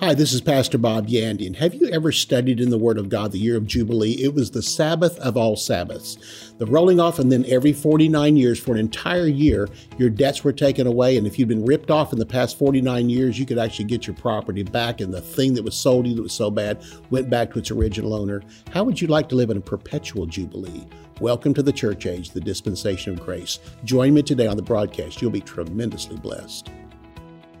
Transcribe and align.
Hi, 0.00 0.14
this 0.14 0.32
is 0.32 0.40
Pastor 0.40 0.78
Bob 0.78 1.08
Yandian. 1.08 1.56
Have 1.56 1.74
you 1.74 1.86
ever 1.90 2.10
studied 2.10 2.58
in 2.58 2.70
the 2.70 2.78
Word 2.78 2.96
of 2.96 3.10
God 3.10 3.32
the 3.32 3.38
year 3.38 3.58
of 3.58 3.66
Jubilee? 3.66 4.12
It 4.12 4.32
was 4.32 4.50
the 4.50 4.62
Sabbath 4.62 5.18
of 5.18 5.36
all 5.36 5.56
Sabbaths. 5.56 6.54
The 6.56 6.64
rolling 6.64 6.98
off, 6.98 7.18
and 7.18 7.30
then 7.30 7.44
every 7.46 7.74
49 7.74 8.34
years 8.34 8.58
for 8.58 8.72
an 8.72 8.78
entire 8.78 9.26
year, 9.26 9.68
your 9.98 10.08
debts 10.08 10.42
were 10.42 10.54
taken 10.54 10.86
away. 10.86 11.18
And 11.18 11.26
if 11.26 11.38
you'd 11.38 11.48
been 11.48 11.66
ripped 11.66 11.90
off 11.90 12.14
in 12.14 12.18
the 12.18 12.24
past 12.24 12.56
49 12.56 13.10
years, 13.10 13.38
you 13.38 13.44
could 13.44 13.58
actually 13.58 13.84
get 13.84 14.06
your 14.06 14.16
property 14.16 14.62
back. 14.62 15.02
And 15.02 15.12
the 15.12 15.20
thing 15.20 15.52
that 15.52 15.64
was 15.64 15.76
sold 15.76 16.06
you 16.06 16.14
that 16.14 16.22
was 16.22 16.32
so 16.32 16.50
bad 16.50 16.82
went 17.10 17.28
back 17.28 17.52
to 17.52 17.58
its 17.58 17.70
original 17.70 18.14
owner. 18.14 18.40
How 18.70 18.84
would 18.84 19.02
you 19.02 19.06
like 19.06 19.28
to 19.28 19.34
live 19.34 19.50
in 19.50 19.58
a 19.58 19.60
perpetual 19.60 20.24
Jubilee? 20.24 20.86
Welcome 21.20 21.52
to 21.52 21.62
the 21.62 21.74
church 21.74 22.06
age, 22.06 22.30
the 22.30 22.40
dispensation 22.40 23.12
of 23.12 23.22
grace. 23.22 23.58
Join 23.84 24.14
me 24.14 24.22
today 24.22 24.46
on 24.46 24.56
the 24.56 24.62
broadcast. 24.62 25.20
You'll 25.20 25.30
be 25.30 25.42
tremendously 25.42 26.16
blessed. 26.16 26.70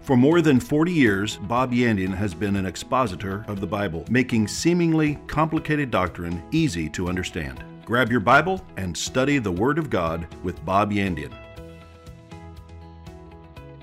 For 0.02 0.16
more 0.16 0.40
than 0.40 0.60
40 0.60 0.92
years, 0.92 1.36
Bob 1.36 1.72
Yandian 1.72 2.14
has 2.14 2.32
been 2.32 2.56
an 2.56 2.64
expositor 2.64 3.44
of 3.48 3.60
the 3.60 3.66
Bible, 3.66 4.06
making 4.08 4.48
seemingly 4.48 5.18
complicated 5.26 5.90
doctrine 5.90 6.42
easy 6.52 6.88
to 6.90 7.08
understand. 7.08 7.62
Grab 7.84 8.10
your 8.10 8.20
Bible 8.20 8.64
and 8.78 8.96
study 8.96 9.38
the 9.38 9.52
Word 9.52 9.78
of 9.78 9.90
God 9.90 10.26
with 10.42 10.64
Bob 10.64 10.90
Yandian. 10.90 11.34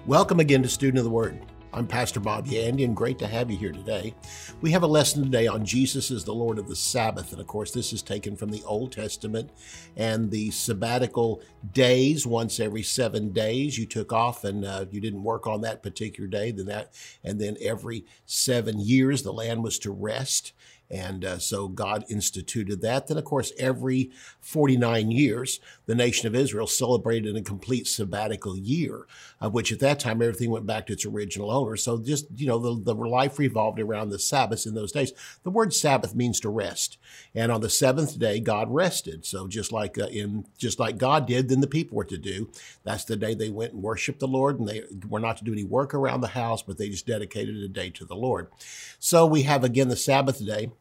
Welcome 0.07 0.40
again 0.40 0.63
to 0.63 0.70
Student 0.70 0.98
of 0.98 1.03
the 1.03 1.12
Word. 1.12 1.40
I'm 1.77 1.86
Pastor 1.86 2.20
Bob 2.20 2.48
Yandian, 2.48 2.86
and 2.86 2.95
great 2.95 3.20
to 3.20 3.27
have 3.27 3.52
you 3.52 3.58
here 3.58 3.72
today. 3.72 4.16
We 4.62 4.72
have 4.72 4.81
a 4.81 4.88
lesson 4.88 5.23
today 5.23 5.45
on 5.45 5.63
Jesus 5.63 6.09
as 6.09 6.23
the 6.23 6.34
Lord 6.34 6.58
of 6.58 6.68
the 6.68 6.76
Sabbath. 6.76 7.34
And 7.34 7.40
of 7.40 7.45
course, 7.45 7.70
this 7.70 7.94
is 7.94 8.02
taken 8.02 8.35
from 8.35 8.49
the 8.49 8.63
Old 8.63 8.91
Testament 8.91 9.52
and 9.95 10.32
the 10.32 10.49
sabbatical 10.49 11.44
days, 11.73 12.26
once 12.26 12.59
every 12.59 12.82
seven 12.82 13.32
days. 13.32 13.77
You 13.77 13.85
took 13.85 14.12
off 14.12 14.44
and 14.44 14.66
uh, 14.66 14.85
you 14.90 14.99
didn't 14.99 15.21
work 15.21 15.45
on 15.45 15.62
that 15.62 15.84
particular 15.84 16.27
day. 16.27 16.49
Then 16.49 16.66
that, 16.66 16.94
and 17.23 17.40
then 17.40 17.58
every 17.62 18.05
seven 18.26 18.80
years, 18.80 19.21
the 19.21 19.32
land 19.32 19.63
was 19.63 19.77
to 19.80 19.91
rest. 19.91 20.54
And 20.90 21.26
uh, 21.26 21.40
so 21.40 21.68
God 21.68 22.05
instituted 22.10 22.82
that. 22.82 23.07
Then, 23.07 23.18
of 23.18 23.26
course, 23.26 23.52
every 23.60 24.12
49 24.40 25.12
years, 25.12 25.60
the 25.85 25.96
nation 25.96 26.27
of 26.27 26.35
Israel 26.35 26.68
celebrated 26.68 27.35
a 27.35 27.41
complete 27.41 27.88
sabbatical 27.88 28.57
year, 28.57 29.05
of 29.41 29.54
which 29.54 29.71
at 29.71 29.79
that 29.79 29.99
time 29.99 30.21
everything 30.21 30.49
went 30.49 30.66
back 30.66 30.88
to 30.88 30.94
its 30.94 31.05
original 31.05 31.52
owner. 31.52 31.76
So 31.76 31.98
just, 31.98 32.27
you 32.35 32.48
know, 32.48 32.57
the, 32.57 32.94
the 32.94 32.94
life 32.94 33.38
revolved 33.38 33.79
around 33.79 34.10
the 34.10 34.20
Sabbath 34.20 34.66
in 34.66 34.76
those 34.76 34.94
days. 34.94 35.12
The 35.44 35.49
word 35.49 35.74
Sabbath 35.74 36.16
means 36.16 36.40
to 36.41 36.49
rest. 36.49 36.98
And 37.35 37.51
on 37.51 37.62
the 37.62 37.70
seventh 37.70 38.18
day, 38.18 38.40
God 38.40 38.74
rested. 38.74 39.26
So 39.26 39.48
just 39.48 39.74
like 39.74 39.98
uh, 39.98 40.07
in, 40.07 40.46
just 40.57 40.79
like 40.79 40.98
God 40.98 41.27
did, 41.27 41.49
then 41.49 41.60
the 41.60 41.68
people 41.68 41.98
were 41.98 42.05
to 42.05 42.18
do. 42.18 42.49
That's 42.84 43.04
the 43.04 43.18
day 43.18 43.34
they 43.34 43.49
went 43.49 43.74
and 43.74 43.84
worshiped 43.84 44.20
the 44.20 44.27
Lord 44.27 44.60
and 44.60 44.68
they 44.68 44.84
were 45.10 45.20
not 45.20 45.38
to 45.38 45.44
do 45.44 45.51
any 45.51 45.66
work 45.66 45.94
around 45.94 46.22
the 46.22 46.27
house, 46.27 46.62
but 46.62 46.77
they 46.77 46.90
just 46.90 47.07
dedicated 47.07 47.57
a 47.57 47.68
day 47.68 47.90
to 47.90 48.05
the 48.05 48.16
Lord. 48.16 48.48
So 48.99 49.26
we 49.26 49.44
have 49.44 49.66
again 49.66 49.90
the 49.90 49.98
Sabbath 49.98 50.44
day. 50.46 50.72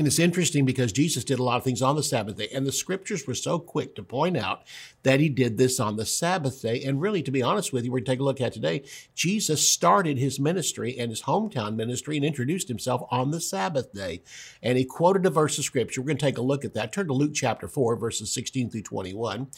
And 0.00 0.06
it's 0.06 0.18
interesting 0.18 0.64
because 0.64 0.92
Jesus 0.92 1.24
did 1.24 1.40
a 1.40 1.42
lot 1.42 1.58
of 1.58 1.62
things 1.62 1.82
on 1.82 1.94
the 1.94 2.02
Sabbath 2.02 2.38
day, 2.38 2.48
and 2.54 2.66
the 2.66 2.72
scriptures 2.72 3.26
were 3.26 3.34
so 3.34 3.58
quick 3.58 3.94
to 3.96 4.02
point 4.02 4.34
out 4.34 4.62
that 5.02 5.20
he 5.20 5.28
did 5.28 5.58
this 5.58 5.78
on 5.78 5.96
the 5.96 6.06
Sabbath 6.06 6.62
day. 6.62 6.82
And 6.82 7.02
really, 7.02 7.22
to 7.22 7.30
be 7.30 7.42
honest 7.42 7.70
with 7.70 7.84
you, 7.84 7.92
we're 7.92 7.98
going 7.98 8.06
to 8.06 8.10
take 8.12 8.20
a 8.20 8.24
look 8.24 8.40
at 8.40 8.54
today. 8.54 8.84
Jesus 9.14 9.68
started 9.68 10.16
his 10.16 10.40
ministry 10.40 10.98
and 10.98 11.10
his 11.10 11.24
hometown 11.24 11.74
ministry 11.74 12.16
and 12.16 12.24
introduced 12.24 12.68
himself 12.68 13.02
on 13.10 13.30
the 13.30 13.42
Sabbath 13.42 13.92
day. 13.92 14.22
And 14.62 14.78
he 14.78 14.86
quoted 14.86 15.26
a 15.26 15.30
verse 15.30 15.58
of 15.58 15.64
scripture. 15.64 16.00
We're 16.00 16.06
going 16.06 16.16
to 16.16 16.24
take 16.24 16.38
a 16.38 16.42
look 16.42 16.64
at 16.64 16.72
that. 16.74 16.94
Turn 16.94 17.08
to 17.08 17.12
Luke 17.12 17.32
chapter 17.34 17.68
4, 17.68 17.96
verses 17.96 18.32
16 18.32 18.70
through 18.70 18.82
21. 18.82 19.48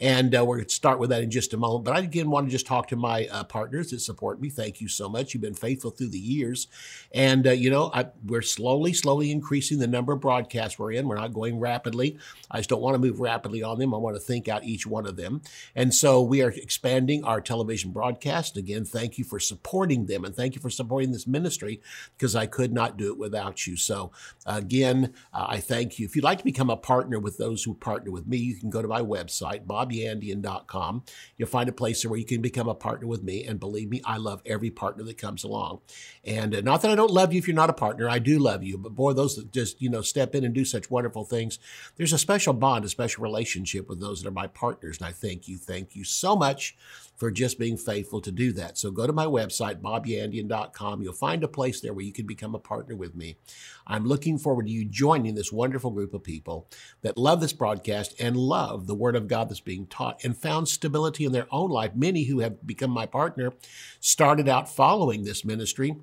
And 0.00 0.36
uh, 0.36 0.44
we're 0.44 0.56
going 0.56 0.68
to 0.68 0.74
start 0.74 0.98
with 0.98 1.10
that 1.10 1.22
in 1.22 1.30
just 1.30 1.54
a 1.54 1.56
moment. 1.56 1.84
But 1.84 1.96
I 1.96 2.00
again 2.00 2.28
want 2.28 2.46
to 2.46 2.50
just 2.50 2.66
talk 2.66 2.88
to 2.88 2.96
my 2.96 3.28
uh, 3.30 3.44
partners 3.44 3.90
that 3.90 4.00
support 4.00 4.40
me. 4.40 4.50
Thank 4.50 4.80
you 4.80 4.88
so 4.88 5.08
much. 5.08 5.32
You've 5.32 5.42
been 5.42 5.54
faithful 5.54 5.90
through 5.90 6.10
the 6.10 6.18
years. 6.18 6.66
And, 7.12 7.46
uh, 7.46 7.52
you 7.52 7.70
know, 7.70 7.90
I, 7.94 8.06
we're 8.26 8.42
slowly, 8.42 8.92
slowly 8.92 9.30
increasing 9.30 9.78
the 9.78 9.91
number 9.92 10.12
of 10.12 10.20
broadcasts 10.20 10.78
we're 10.78 10.92
in. 10.92 11.06
We're 11.06 11.16
not 11.16 11.32
going 11.32 11.60
rapidly. 11.60 12.18
I 12.50 12.58
just 12.58 12.68
don't 12.68 12.82
want 12.82 12.94
to 12.94 12.98
move 12.98 13.20
rapidly 13.20 13.62
on 13.62 13.78
them. 13.78 13.94
I 13.94 13.98
want 13.98 14.16
to 14.16 14.20
think 14.20 14.48
out 14.48 14.64
each 14.64 14.86
one 14.86 15.06
of 15.06 15.16
them. 15.16 15.42
And 15.76 15.94
so 15.94 16.20
we 16.20 16.42
are 16.42 16.50
expanding 16.50 17.24
our 17.24 17.40
television 17.40 17.92
broadcast. 17.92 18.56
Again, 18.56 18.84
thank 18.84 19.18
you 19.18 19.24
for 19.24 19.38
supporting 19.38 20.06
them 20.06 20.24
and 20.24 20.34
thank 20.34 20.54
you 20.54 20.60
for 20.60 20.70
supporting 20.70 21.12
this 21.12 21.26
ministry 21.26 21.80
because 22.16 22.34
I 22.34 22.46
could 22.46 22.72
not 22.72 22.96
do 22.96 23.12
it 23.12 23.18
without 23.18 23.66
you. 23.66 23.76
So 23.76 24.10
again, 24.46 25.14
uh, 25.32 25.46
I 25.48 25.58
thank 25.58 25.98
you. 25.98 26.06
If 26.06 26.16
you'd 26.16 26.24
like 26.24 26.38
to 26.38 26.44
become 26.44 26.70
a 26.70 26.76
partner 26.76 27.18
with 27.18 27.38
those 27.38 27.62
who 27.62 27.74
partner 27.74 28.10
with 28.10 28.26
me, 28.26 28.38
you 28.38 28.56
can 28.56 28.70
go 28.70 28.82
to 28.82 28.88
my 28.88 29.00
website, 29.00 29.66
bobyandian.com. 29.66 31.04
You'll 31.36 31.48
find 31.48 31.68
a 31.68 31.72
place 31.72 32.04
where 32.04 32.18
you 32.18 32.24
can 32.24 32.40
become 32.40 32.68
a 32.68 32.74
partner 32.74 33.06
with 33.06 33.22
me. 33.22 33.44
And 33.44 33.60
believe 33.60 33.88
me, 33.88 34.00
I 34.04 34.16
love 34.16 34.42
every 34.46 34.70
partner 34.70 35.04
that 35.04 35.18
comes 35.18 35.44
along. 35.44 35.80
And 36.24 36.54
uh, 36.54 36.60
not 36.60 36.82
that 36.82 36.90
I 36.90 36.94
don't 36.94 37.10
love 37.10 37.32
you 37.32 37.38
if 37.38 37.46
you're 37.46 37.54
not 37.54 37.70
a 37.70 37.74
partner, 37.74 38.08
I 38.08 38.18
do 38.18 38.38
love 38.38 38.62
you. 38.62 38.78
But 38.78 38.94
boy, 38.94 39.12
those 39.12 39.36
that 39.36 39.50
you 39.78 39.90
know, 39.90 40.02
step 40.02 40.34
in 40.34 40.44
and 40.44 40.54
do 40.54 40.64
such 40.64 40.90
wonderful 40.90 41.24
things. 41.24 41.58
There's 41.96 42.12
a 42.12 42.18
special 42.18 42.52
bond, 42.52 42.84
a 42.84 42.88
special 42.88 43.22
relationship 43.22 43.88
with 43.88 44.00
those 44.00 44.22
that 44.22 44.28
are 44.28 44.32
my 44.32 44.46
partners. 44.46 44.98
And 44.98 45.06
I 45.06 45.12
thank 45.12 45.48
you. 45.48 45.58
Thank 45.58 45.96
you 45.96 46.04
so 46.04 46.36
much 46.36 46.76
for 47.16 47.30
just 47.30 47.58
being 47.58 47.76
faithful 47.76 48.20
to 48.20 48.32
do 48.32 48.52
that. 48.52 48.76
So 48.76 48.90
go 48.90 49.06
to 49.06 49.12
my 49.12 49.26
website, 49.26 49.80
bobyandian.com. 49.80 51.02
You'll 51.02 51.12
find 51.12 51.44
a 51.44 51.48
place 51.48 51.80
there 51.80 51.92
where 51.92 52.04
you 52.04 52.12
can 52.12 52.26
become 52.26 52.54
a 52.54 52.58
partner 52.58 52.96
with 52.96 53.14
me. 53.14 53.36
I'm 53.86 54.06
looking 54.06 54.38
forward 54.38 54.66
to 54.66 54.72
you 54.72 54.84
joining 54.84 55.34
this 55.34 55.52
wonderful 55.52 55.90
group 55.90 56.14
of 56.14 56.24
people 56.24 56.68
that 57.02 57.16
love 57.16 57.40
this 57.40 57.52
broadcast 57.52 58.20
and 58.20 58.36
love 58.36 58.86
the 58.86 58.94
Word 58.94 59.14
of 59.14 59.28
God 59.28 59.48
that's 59.48 59.60
being 59.60 59.86
taught 59.86 60.24
and 60.24 60.36
found 60.36 60.68
stability 60.68 61.24
in 61.24 61.32
their 61.32 61.46
own 61.50 61.70
life. 61.70 61.94
Many 61.94 62.24
who 62.24 62.40
have 62.40 62.66
become 62.66 62.90
my 62.90 63.06
partner 63.06 63.52
started 64.00 64.48
out 64.48 64.68
following 64.68 65.22
this 65.22 65.44
ministry 65.44 65.94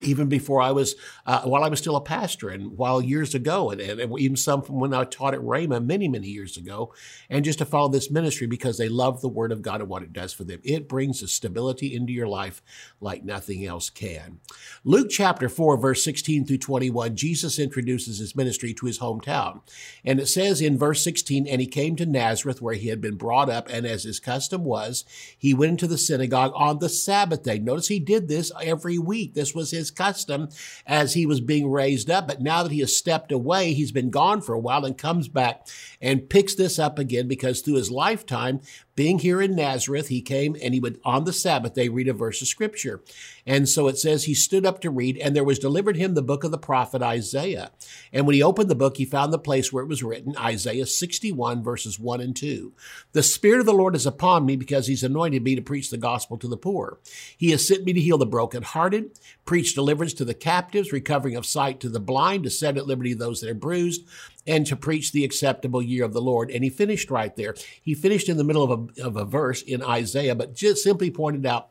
even 0.00 0.28
before 0.28 0.60
I 0.60 0.70
was, 0.70 0.94
uh, 1.26 1.42
while 1.42 1.64
I 1.64 1.68
was 1.68 1.78
still 1.78 1.96
a 1.96 2.00
pastor 2.00 2.48
and 2.48 2.76
while 2.76 3.00
years 3.00 3.34
ago, 3.34 3.70
and, 3.70 3.80
and, 3.80 4.18
even 4.18 4.36
some 4.36 4.62
from 4.62 4.80
when 4.80 4.94
I 4.94 5.04
taught 5.04 5.34
at 5.34 5.40
Rhema 5.40 5.84
many, 5.84 6.08
many 6.08 6.28
years 6.28 6.56
ago, 6.56 6.92
and 7.30 7.44
just 7.44 7.58
to 7.58 7.64
follow 7.64 7.88
this 7.88 8.10
ministry 8.10 8.46
because 8.46 8.78
they 8.78 8.88
love 8.88 9.20
the 9.20 9.28
Word 9.28 9.52
of 9.52 9.62
God 9.62 9.80
and 9.80 9.88
what 9.88 10.02
it 10.02 10.12
does 10.12 10.32
for 10.32 10.44
them. 10.44 10.60
It 10.62 10.88
brings 10.88 11.22
a 11.22 11.28
stability 11.28 11.94
into 11.94 12.12
your 12.12 12.28
life 12.28 12.62
like 13.00 13.24
nothing 13.24 13.64
else 13.64 13.90
can. 13.90 14.40
Luke 14.84 15.08
chapter 15.10 15.48
4, 15.48 15.78
verse 15.78 16.04
16 16.04 16.46
through 16.46 16.58
21, 16.58 17.16
Jesus 17.16 17.58
introduces 17.58 18.18
his 18.18 18.36
ministry 18.36 18.74
to 18.74 18.86
his 18.86 18.98
hometown. 18.98 19.60
And 20.04 20.20
it 20.20 20.26
says 20.26 20.60
in 20.60 20.78
verse 20.78 21.02
16, 21.02 21.46
And 21.46 21.60
he 21.60 21.66
came 21.66 21.96
to 21.96 22.06
Nazareth 22.06 22.60
where 22.60 22.74
he 22.74 22.88
had 22.88 23.00
been 23.00 23.16
brought 23.16 23.48
up, 23.48 23.68
and 23.70 23.86
as 23.86 24.04
his 24.04 24.20
custom 24.20 24.64
was, 24.64 25.04
he 25.36 25.54
went 25.54 25.70
into 25.70 25.86
the 25.86 25.98
synagogue 25.98 26.52
on 26.54 26.78
the 26.78 26.88
Sabbath 26.88 27.42
day. 27.42 27.58
Notice 27.58 27.88
he 27.88 28.00
did 28.00 28.28
this 28.28 28.52
every 28.62 28.98
week. 28.98 29.34
This 29.34 29.54
was 29.54 29.70
his 29.70 29.83
custom 29.90 30.48
as 30.86 31.14
he 31.14 31.26
was 31.26 31.40
being 31.40 31.70
raised 31.70 32.10
up. 32.10 32.28
But 32.28 32.42
now 32.42 32.62
that 32.62 32.72
he 32.72 32.80
has 32.80 32.96
stepped 32.96 33.32
away, 33.32 33.72
he's 33.72 33.92
been 33.92 34.10
gone 34.10 34.40
for 34.40 34.54
a 34.54 34.58
while 34.58 34.84
and 34.84 34.96
comes 34.96 35.28
back 35.28 35.66
and 36.00 36.28
picks 36.28 36.54
this 36.54 36.78
up 36.78 36.98
again 36.98 37.28
because 37.28 37.60
through 37.60 37.74
his 37.74 37.90
lifetime, 37.90 38.60
being 38.94 39.18
here 39.18 39.42
in 39.42 39.56
Nazareth, 39.56 40.08
he 40.08 40.22
came 40.22 40.56
and 40.62 40.72
he 40.72 40.80
would 40.80 41.00
on 41.04 41.24
the 41.24 41.32
Sabbath 41.32 41.74
day 41.74 41.88
read 41.88 42.08
a 42.08 42.12
verse 42.12 42.40
of 42.40 42.48
scripture. 42.48 43.02
And 43.46 43.68
so 43.68 43.88
it 43.88 43.98
says 43.98 44.24
he 44.24 44.34
stood 44.34 44.64
up 44.64 44.80
to 44.80 44.90
read, 44.90 45.18
and 45.18 45.34
there 45.34 45.44
was 45.44 45.58
delivered 45.58 45.96
him 45.96 46.14
the 46.14 46.22
book 46.22 46.44
of 46.44 46.50
the 46.50 46.58
prophet 46.58 47.02
Isaiah. 47.02 47.72
And 48.12 48.26
when 48.26 48.34
he 48.34 48.42
opened 48.42 48.70
the 48.70 48.74
book, 48.74 48.96
he 48.96 49.04
found 49.04 49.32
the 49.32 49.38
place 49.38 49.72
where 49.72 49.82
it 49.82 49.88
was 49.88 50.02
written, 50.02 50.34
Isaiah 50.38 50.86
61, 50.86 51.62
verses 51.62 51.98
1 51.98 52.20
and 52.20 52.34
2. 52.34 52.72
The 53.12 53.22
Spirit 53.22 53.60
of 53.60 53.66
the 53.66 53.72
Lord 53.72 53.94
is 53.94 54.06
upon 54.06 54.46
me 54.46 54.56
because 54.56 54.86
he's 54.86 55.02
anointed 55.02 55.42
me 55.42 55.54
to 55.56 55.62
preach 55.62 55.90
the 55.90 55.96
gospel 55.96 56.38
to 56.38 56.48
the 56.48 56.56
poor. 56.56 56.98
He 57.36 57.50
has 57.50 57.66
sent 57.66 57.84
me 57.84 57.92
to 57.92 58.00
heal 58.00 58.18
the 58.18 58.26
brokenhearted, 58.26 59.18
preach 59.44 59.74
deliverance 59.74 60.14
to 60.14 60.24
the 60.24 60.34
captives, 60.34 60.92
recovering 60.92 61.36
of 61.36 61.44
sight 61.44 61.80
to 61.80 61.88
the 61.88 62.00
blind, 62.00 62.44
to 62.44 62.50
set 62.50 62.78
at 62.78 62.86
liberty 62.86 63.12
those 63.12 63.40
that 63.40 63.50
are 63.50 63.54
bruised, 63.54 64.06
and 64.46 64.66
to 64.66 64.76
preach 64.76 65.12
the 65.12 65.24
acceptable 65.24 65.82
year 65.82 66.04
of 66.04 66.12
the 66.12 66.20
Lord. 66.20 66.50
And 66.50 66.64
he 66.64 66.70
finished 66.70 67.10
right 67.10 67.34
there. 67.36 67.54
He 67.82 67.94
finished 67.94 68.28
in 68.28 68.36
the 68.36 68.44
middle 68.44 68.62
of 68.62 68.90
a, 68.98 69.02
of 69.02 69.16
a 69.16 69.24
verse 69.24 69.62
in 69.62 69.82
Isaiah, 69.82 70.34
but 70.34 70.54
just 70.54 70.82
simply 70.82 71.10
pointed 71.10 71.46
out 71.46 71.70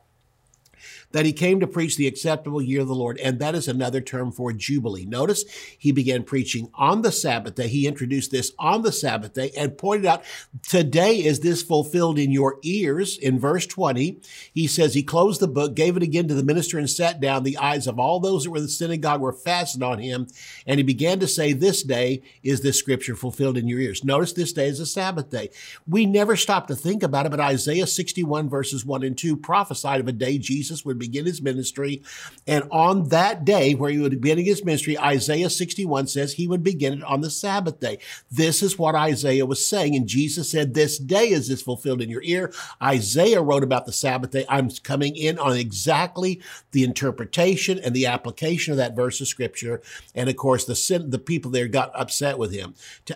that 1.14 1.24
he 1.24 1.32
came 1.32 1.60
to 1.60 1.66
preach 1.68 1.96
the 1.96 2.08
acceptable 2.08 2.60
year 2.60 2.80
of 2.80 2.88
the 2.88 2.94
Lord, 2.94 3.20
and 3.20 3.38
that 3.38 3.54
is 3.54 3.68
another 3.68 4.00
term 4.00 4.32
for 4.32 4.52
Jubilee. 4.52 5.06
Notice 5.06 5.44
he 5.78 5.92
began 5.92 6.24
preaching 6.24 6.68
on 6.74 7.02
the 7.02 7.12
Sabbath 7.12 7.54
day. 7.54 7.68
He 7.68 7.86
introduced 7.86 8.32
this 8.32 8.50
on 8.58 8.82
the 8.82 8.90
Sabbath 8.90 9.32
day 9.32 9.52
and 9.56 9.78
pointed 9.78 10.06
out, 10.06 10.24
today 10.68 11.18
is 11.18 11.38
this 11.38 11.62
fulfilled 11.62 12.18
in 12.18 12.32
your 12.32 12.58
ears. 12.64 13.16
In 13.16 13.38
verse 13.38 13.64
20, 13.64 14.20
he 14.52 14.66
says 14.66 14.94
he 14.94 15.04
closed 15.04 15.40
the 15.40 15.46
book, 15.46 15.76
gave 15.76 15.96
it 15.96 16.02
again 16.02 16.26
to 16.26 16.34
the 16.34 16.42
minister, 16.42 16.80
and 16.80 16.90
sat 16.90 17.20
down. 17.20 17.44
The 17.44 17.58
eyes 17.58 17.86
of 17.86 18.00
all 18.00 18.18
those 18.18 18.42
that 18.42 18.50
were 18.50 18.56
in 18.56 18.64
the 18.64 18.68
synagogue 18.68 19.20
were 19.20 19.32
fastened 19.32 19.84
on 19.84 20.00
him, 20.00 20.26
and 20.66 20.78
he 20.78 20.82
began 20.82 21.20
to 21.20 21.28
say, 21.28 21.52
This 21.52 21.84
day 21.84 22.22
is 22.42 22.62
this 22.62 22.80
scripture 22.80 23.14
fulfilled 23.14 23.56
in 23.56 23.68
your 23.68 23.78
ears. 23.78 24.02
Notice 24.02 24.32
this 24.32 24.52
day 24.52 24.66
is 24.66 24.80
a 24.80 24.86
Sabbath 24.86 25.30
day. 25.30 25.50
We 25.86 26.06
never 26.06 26.34
stop 26.34 26.66
to 26.66 26.74
think 26.74 27.04
about 27.04 27.26
it, 27.26 27.30
but 27.30 27.38
Isaiah 27.38 27.86
61 27.86 28.48
verses 28.48 28.84
1 28.84 29.04
and 29.04 29.16
2 29.16 29.36
prophesied 29.36 30.00
of 30.00 30.08
a 30.08 30.12
day 30.12 30.38
Jesus 30.38 30.84
would 30.84 30.98
be 30.98 31.03
begin 31.04 31.26
his 31.26 31.42
ministry. 31.42 32.02
And 32.46 32.64
on 32.70 33.08
that 33.08 33.44
day 33.44 33.74
where 33.74 33.90
he 33.90 33.98
would 33.98 34.20
begin 34.20 34.38
his 34.44 34.64
ministry, 34.64 34.98
Isaiah 34.98 35.50
61 35.50 36.06
says 36.06 36.32
he 36.32 36.48
would 36.48 36.62
begin 36.62 36.94
it 36.94 37.04
on 37.04 37.20
the 37.20 37.30
Sabbath 37.30 37.80
day. 37.80 37.98
This 38.30 38.62
is 38.62 38.78
what 38.78 38.94
Isaiah 38.94 39.46
was 39.46 39.66
saying. 39.66 39.94
And 39.94 40.06
Jesus 40.06 40.50
said, 40.50 40.74
This 40.74 40.98
day 40.98 41.28
is 41.28 41.48
this 41.48 41.62
fulfilled 41.62 42.00
in 42.00 42.10
your 42.10 42.22
ear. 42.22 42.52
Isaiah 42.82 43.42
wrote 43.42 43.62
about 43.62 43.86
the 43.86 43.92
Sabbath 43.92 44.30
day. 44.30 44.46
I'm 44.48 44.70
coming 44.70 45.16
in 45.16 45.38
on 45.38 45.56
exactly 45.56 46.40
the 46.72 46.84
interpretation 46.84 47.78
and 47.78 47.94
the 47.94 48.06
application 48.06 48.72
of 48.72 48.78
that 48.78 48.96
verse 48.96 49.20
of 49.20 49.28
scripture. 49.28 49.82
And 50.14 50.28
of 50.28 50.36
course, 50.36 50.64
the 50.64 50.74
sin, 50.74 51.10
the 51.10 51.18
people 51.18 51.50
there 51.50 51.68
got 51.68 51.92
upset 51.94 52.38
with 52.38 52.52
him 52.52 52.74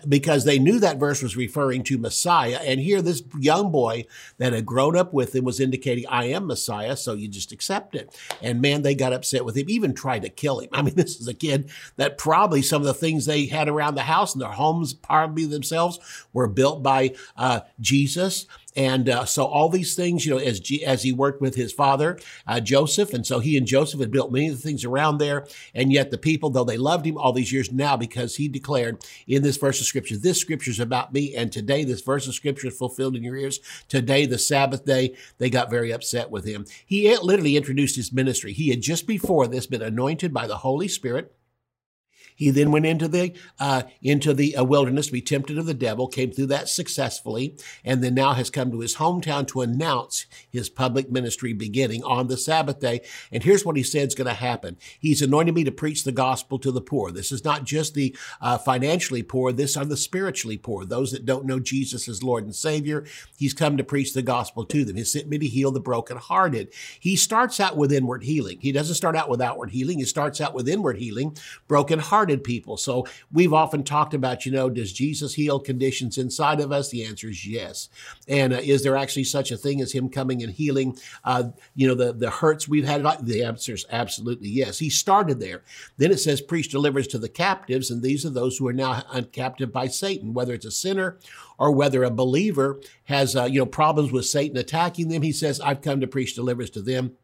because 0.09 0.45
they 0.45 0.59
knew 0.59 0.79
that 0.81 0.99
verse 0.99 1.23
was 1.23 1.37
referring 1.37 1.85
to 1.85 1.99
Messiah. 1.99 2.61
And 2.63 2.81
here, 2.81 3.01
this 3.01 3.23
young 3.39 3.71
boy 3.71 4.07
that 4.39 4.53
had 4.53 4.67
grown 4.67 4.97
up 4.97 5.13
with 5.13 5.35
him 5.35 5.45
was 5.45 5.61
indicating, 5.61 6.05
I 6.09 6.25
am 6.27 6.47
Messiah, 6.47 6.97
so 6.97 7.15
you 7.15 7.29
just 7.29 7.53
accept 7.53 7.78
it. 7.93 8.17
And 8.43 8.61
man, 8.61 8.83
they 8.83 8.95
got 8.95 9.13
upset 9.13 9.45
with 9.45 9.57
him, 9.57 9.69
even 9.69 9.95
tried 9.95 10.23
to 10.23 10.29
kill 10.29 10.61
him. 10.61 10.69
I 10.73 10.83
mean, 10.83 10.95
this 10.95 11.21
is 11.21 11.29
a 11.29 11.35
kid 11.35 11.71
that 11.97 12.19
probably 12.19 12.63
some 12.63 12.83
of 12.83 12.87
the 12.87 12.95
things 12.95 13.27
they 13.27 13.47
had 13.47 13.69
around 13.69 13.95
the 13.95 14.03
house 14.03 14.35
and 14.35 14.43
their 14.43 14.51
homes, 14.51 14.95
probably 14.95 15.47
themselves, 15.47 15.99
were 16.33 16.49
built 16.49 16.83
by 16.83 17.15
uh, 17.37 17.61
Jesus. 17.81 18.47
And 18.79 19.09
uh, 19.09 19.25
so 19.25 19.45
all 19.45 19.69
these 19.69 19.97
things, 19.97 20.25
you 20.25 20.35
know, 20.35 20.41
as 20.41 20.61
G- 20.61 20.85
as 20.85 21.03
he 21.03 21.13
worked 21.13 21.41
with 21.41 21.57
his 21.57 21.73
father 21.73 22.17
uh, 22.47 22.61
Joseph, 22.61 23.13
and 23.13 23.27
so 23.27 23.41
he 23.41 23.57
and 23.57 23.67
Joseph 23.67 23.99
had 23.99 24.13
built 24.13 24.31
many 24.31 24.47
of 24.47 24.55
the 24.55 24.63
things 24.63 24.85
around 24.85 25.19
there. 25.19 25.49
And 25.75 25.93
yet 25.93 26.13
the 26.13 26.17
people, 26.17 26.49
though 26.49 26.63
they 26.63 26.77
loved 26.77 27.05
him 27.05 27.19
all 27.19 27.33
these 27.33 27.53
years 27.53 27.73
now, 27.73 27.97
because 27.97 28.37
he 28.37 28.47
declared 28.47 29.05
in 29.27 29.43
this 29.43 29.57
verse 29.57 29.81
of 29.81 29.87
scripture, 29.87 30.17
"This 30.17 30.41
scripture 30.41 30.71
is 30.71 30.79
about 30.79 31.13
me." 31.13 31.35
And 31.35 31.51
today, 31.51 31.83
this 31.83 32.03
verse 32.03 32.29
of 32.29 32.35
scripture 32.35 32.69
is 32.69 32.79
fulfilled 32.79 33.17
in 33.17 33.25
your 33.25 33.37
ears. 33.37 33.59
Today, 33.89 34.27
the 34.27 34.39
Sabbath 34.39 34.85
day, 34.85 35.17
they 35.39 35.51
got 35.51 35.71
very 35.71 35.91
upset 35.91 36.31
with 36.31 36.45
him. 36.45 36.65
He 36.87 37.13
literally 37.19 37.57
introduced 37.57 37.97
his 37.97 38.13
ministry. 38.13 38.53
He 38.53 38.71
had 38.71 38.81
just 38.81 39.09
before 39.09 39.49
this 39.49 39.67
been 39.67 39.83
anointed 39.83 40.33
by 40.33 40.47
the 40.47 40.59
Holy 40.59 40.87
Spirit 40.87 41.35
he 42.39 42.51
then 42.51 42.71
went 42.71 42.87
into 42.87 43.09
the 43.09 43.35
uh, 43.59 43.83
into 44.01 44.33
the 44.33 44.55
uh, 44.55 44.63
wilderness 44.63 45.07
to 45.07 45.13
be 45.13 45.21
tempted 45.21 45.59
of 45.59 45.67
the 45.67 45.75
devil, 45.75 46.07
came 46.07 46.31
through 46.31 46.47
that 46.47 46.69
successfully, 46.69 47.57
and 47.85 48.03
then 48.03 48.15
now 48.15 48.33
has 48.33 48.49
come 48.49 48.71
to 48.71 48.79
his 48.79 48.95
hometown 48.95 49.45
to 49.49 49.61
announce 49.61 50.27
his 50.49 50.69
public 50.69 51.11
ministry 51.11 51.53
beginning 51.53 52.05
on 52.05 52.29
the 52.29 52.37
Sabbath 52.37 52.79
day. 52.79 53.01
And 53.33 53.43
here's 53.43 53.65
what 53.65 53.77
he 53.77 53.83
said 53.83 54.07
is 54.07 54.15
going 54.15 54.29
to 54.29 54.35
happen: 54.35 54.77
He's 55.01 55.21
anointed 55.21 55.53
me 55.53 55.65
to 55.65 55.73
preach 55.73 56.05
the 56.05 56.13
gospel 56.13 56.61
to 56.61 56.71
the 56.71 56.81
poor. 56.81 57.11
This 57.11 57.33
is 57.33 57.45
not 57.45 57.65
just 57.65 57.95
the 57.95 58.17
uh, 58.41 58.57
financially 58.57 59.25
poor; 59.25 59.51
this 59.51 59.77
are 59.77 59.85
the 59.85 59.97
spiritually 59.97 60.59
poor, 60.59 60.85
those 60.85 61.11
that 61.11 61.27
don't 61.27 61.45
know 61.45 61.59
Jesus 61.59 62.09
as 62.09 62.23
Lord 62.23 62.45
and 62.45 62.55
Savior. 62.55 63.05
He's 63.37 63.53
come 63.53 63.77
to 63.77 63.85
preach 63.85 64.15
the 64.15 64.23
gospel 64.23 64.65
to 64.67 64.85
them. 64.85 64.95
He 64.95 65.03
sent 65.03 65.27
me 65.27 65.39
to 65.39 65.47
heal 65.47 65.73
the 65.73 65.81
brokenhearted. 65.81 66.73
He 67.01 67.17
starts 67.17 67.59
out 67.59 67.77
with 67.77 67.91
inward 67.91 68.23
healing. 68.23 68.59
He 68.61 68.71
doesn't 68.71 68.95
start 68.95 69.17
out 69.17 69.29
with 69.29 69.43
outward 69.43 69.71
healing. 69.71 69.99
He 69.99 70.05
starts 70.05 70.41
out 70.41 70.55
with 70.55 70.69
inward 70.69 70.99
healing, 70.99 71.37
brokenhearted 71.67 72.28
people. 72.37 72.77
So 72.77 73.07
we've 73.33 73.55
often 73.55 73.83
talked 73.83 74.13
about, 74.13 74.45
you 74.45 74.53
know, 74.53 74.69
does 74.69 74.93
Jesus 74.93 75.35
heal 75.35 75.59
conditions 75.59 76.19
inside 76.19 76.61
of 76.61 76.71
us? 76.71 76.91
The 76.91 77.05
answer 77.05 77.29
is 77.29 77.47
yes. 77.47 77.89
And 78.29 78.53
uh, 78.53 78.59
is 78.63 78.83
there 78.83 78.97
actually 78.97 79.25
such 79.25 79.51
a 79.51 79.57
thing 79.57 79.81
as 79.81 79.93
Him 79.93 80.11
coming 80.11 80.43
and 80.43 80.53
healing, 80.53 80.99
uh, 81.25 81.45
you 81.75 81.89
know, 81.89 81.95
the, 81.95 82.13
the 82.13 82.31
hurts 82.31 82.69
we've 82.69 82.85
had? 82.85 83.03
The 83.23 83.43
answer 83.43 83.73
is 83.73 83.87
absolutely 83.91 84.51
yes. 84.51 84.79
He 84.79 84.91
started 84.91 85.41
there. 85.41 85.63
Then 85.97 86.11
it 86.11 86.19
says, 86.19 86.41
preach 86.41 86.69
deliverance 86.69 87.09
to 87.09 87.19
the 87.19 87.29
captives, 87.29 87.91
and 87.91 88.03
these 88.03 88.27
are 88.27 88.31
those 88.31 88.59
who 88.59 88.69
are 88.69 88.73
now 88.73 89.03
captive 89.33 89.73
by 89.73 89.87
Satan, 89.87 90.35
whether 90.35 90.53
it's 90.55 90.67
a 90.67 90.71
sinner 90.71 91.19
or 91.59 91.73
whether 91.73 92.05
a 92.05 92.11
believer 92.11 92.81
has, 93.05 93.35
uh, 93.35 93.45
you 93.45 93.59
know, 93.59 93.67
problems 93.67 94.13
with 94.13 94.27
Satan 94.27 94.57
attacking 94.57 95.09
them. 95.09 95.23
He 95.23 95.33
says, 95.33 95.61
I've 95.61 95.83
come 95.83 96.01
to 96.01 96.07
preach 96.07 96.35
deliverance 96.35 96.71
to 96.71 96.83
them 96.83 97.17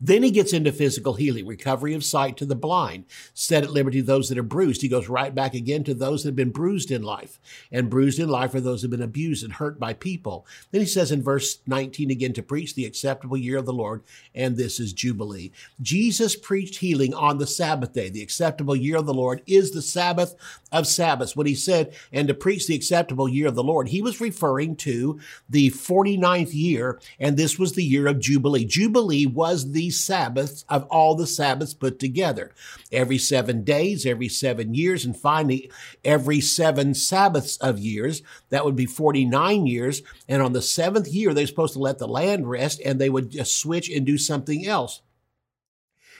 then 0.00 0.22
he 0.22 0.30
gets 0.30 0.52
into 0.52 0.72
physical 0.72 1.14
healing, 1.14 1.46
recovery 1.46 1.94
of 1.94 2.04
sight 2.04 2.36
to 2.36 2.46
the 2.46 2.54
blind, 2.54 3.04
set 3.32 3.64
at 3.64 3.70
liberty 3.70 4.00
those 4.00 4.28
that 4.28 4.38
are 4.38 4.42
bruised. 4.42 4.82
He 4.82 4.88
goes 4.88 5.08
right 5.08 5.34
back 5.34 5.54
again 5.54 5.84
to 5.84 5.94
those 5.94 6.22
that 6.22 6.30
have 6.30 6.36
been 6.36 6.50
bruised 6.50 6.90
in 6.90 7.02
life. 7.02 7.38
And 7.70 7.90
bruised 7.90 8.18
in 8.18 8.28
life 8.28 8.54
are 8.54 8.60
those 8.60 8.82
that 8.82 8.90
have 8.90 8.98
been 8.98 9.02
abused 9.02 9.44
and 9.44 9.54
hurt 9.54 9.78
by 9.78 9.92
people. 9.92 10.46
Then 10.70 10.80
he 10.80 10.86
says 10.86 11.12
in 11.12 11.22
verse 11.22 11.58
19 11.66 12.10
again 12.10 12.32
to 12.34 12.42
preach 12.42 12.74
the 12.74 12.84
acceptable 12.84 13.36
year 13.36 13.58
of 13.58 13.66
the 13.66 13.72
Lord, 13.72 14.02
and 14.34 14.56
this 14.56 14.80
is 14.80 14.92
Jubilee. 14.92 15.52
Jesus 15.80 16.36
preached 16.36 16.76
healing 16.76 17.14
on 17.14 17.38
the 17.38 17.46
Sabbath 17.46 17.92
day. 17.92 18.08
The 18.08 18.22
acceptable 18.22 18.76
year 18.76 18.96
of 18.96 19.06
the 19.06 19.14
Lord 19.14 19.42
is 19.46 19.70
the 19.70 19.82
Sabbath 19.82 20.34
of 20.72 20.86
Sabbaths. 20.86 21.36
When 21.36 21.46
he 21.46 21.54
said, 21.54 21.94
and 22.12 22.28
to 22.28 22.34
preach 22.34 22.66
the 22.66 22.74
acceptable 22.74 23.28
year 23.28 23.48
of 23.48 23.54
the 23.54 23.62
Lord, 23.62 23.88
he 23.88 24.02
was 24.02 24.20
referring 24.20 24.76
to 24.76 25.20
the 25.48 25.70
49th 25.70 26.52
year, 26.52 27.00
and 27.18 27.36
this 27.36 27.58
was 27.58 27.72
the 27.72 27.84
year 27.84 28.06
of 28.06 28.20
Jubilee. 28.20 28.64
Jubilee 28.64 29.26
was 29.26 29.72
the 29.72 29.90
Sabbaths 29.94 30.64
of 30.68 30.84
all 30.84 31.14
the 31.14 31.26
Sabbaths 31.26 31.74
put 31.74 31.98
together. 31.98 32.52
Every 32.92 33.18
seven 33.18 33.64
days, 33.64 34.04
every 34.04 34.28
seven 34.28 34.74
years, 34.74 35.04
and 35.04 35.16
finally 35.16 35.70
every 36.04 36.40
seven 36.40 36.94
Sabbaths 36.94 37.56
of 37.58 37.78
years. 37.78 38.22
That 38.50 38.64
would 38.64 38.76
be 38.76 38.86
49 38.86 39.66
years. 39.66 40.02
And 40.28 40.42
on 40.42 40.52
the 40.52 40.62
seventh 40.62 41.08
year, 41.08 41.32
they're 41.32 41.46
supposed 41.46 41.74
to 41.74 41.78
let 41.78 41.98
the 41.98 42.08
land 42.08 42.48
rest 42.48 42.80
and 42.84 43.00
they 43.00 43.10
would 43.10 43.30
just 43.30 43.58
switch 43.58 43.90
and 43.90 44.04
do 44.04 44.18
something 44.18 44.66
else 44.66 45.00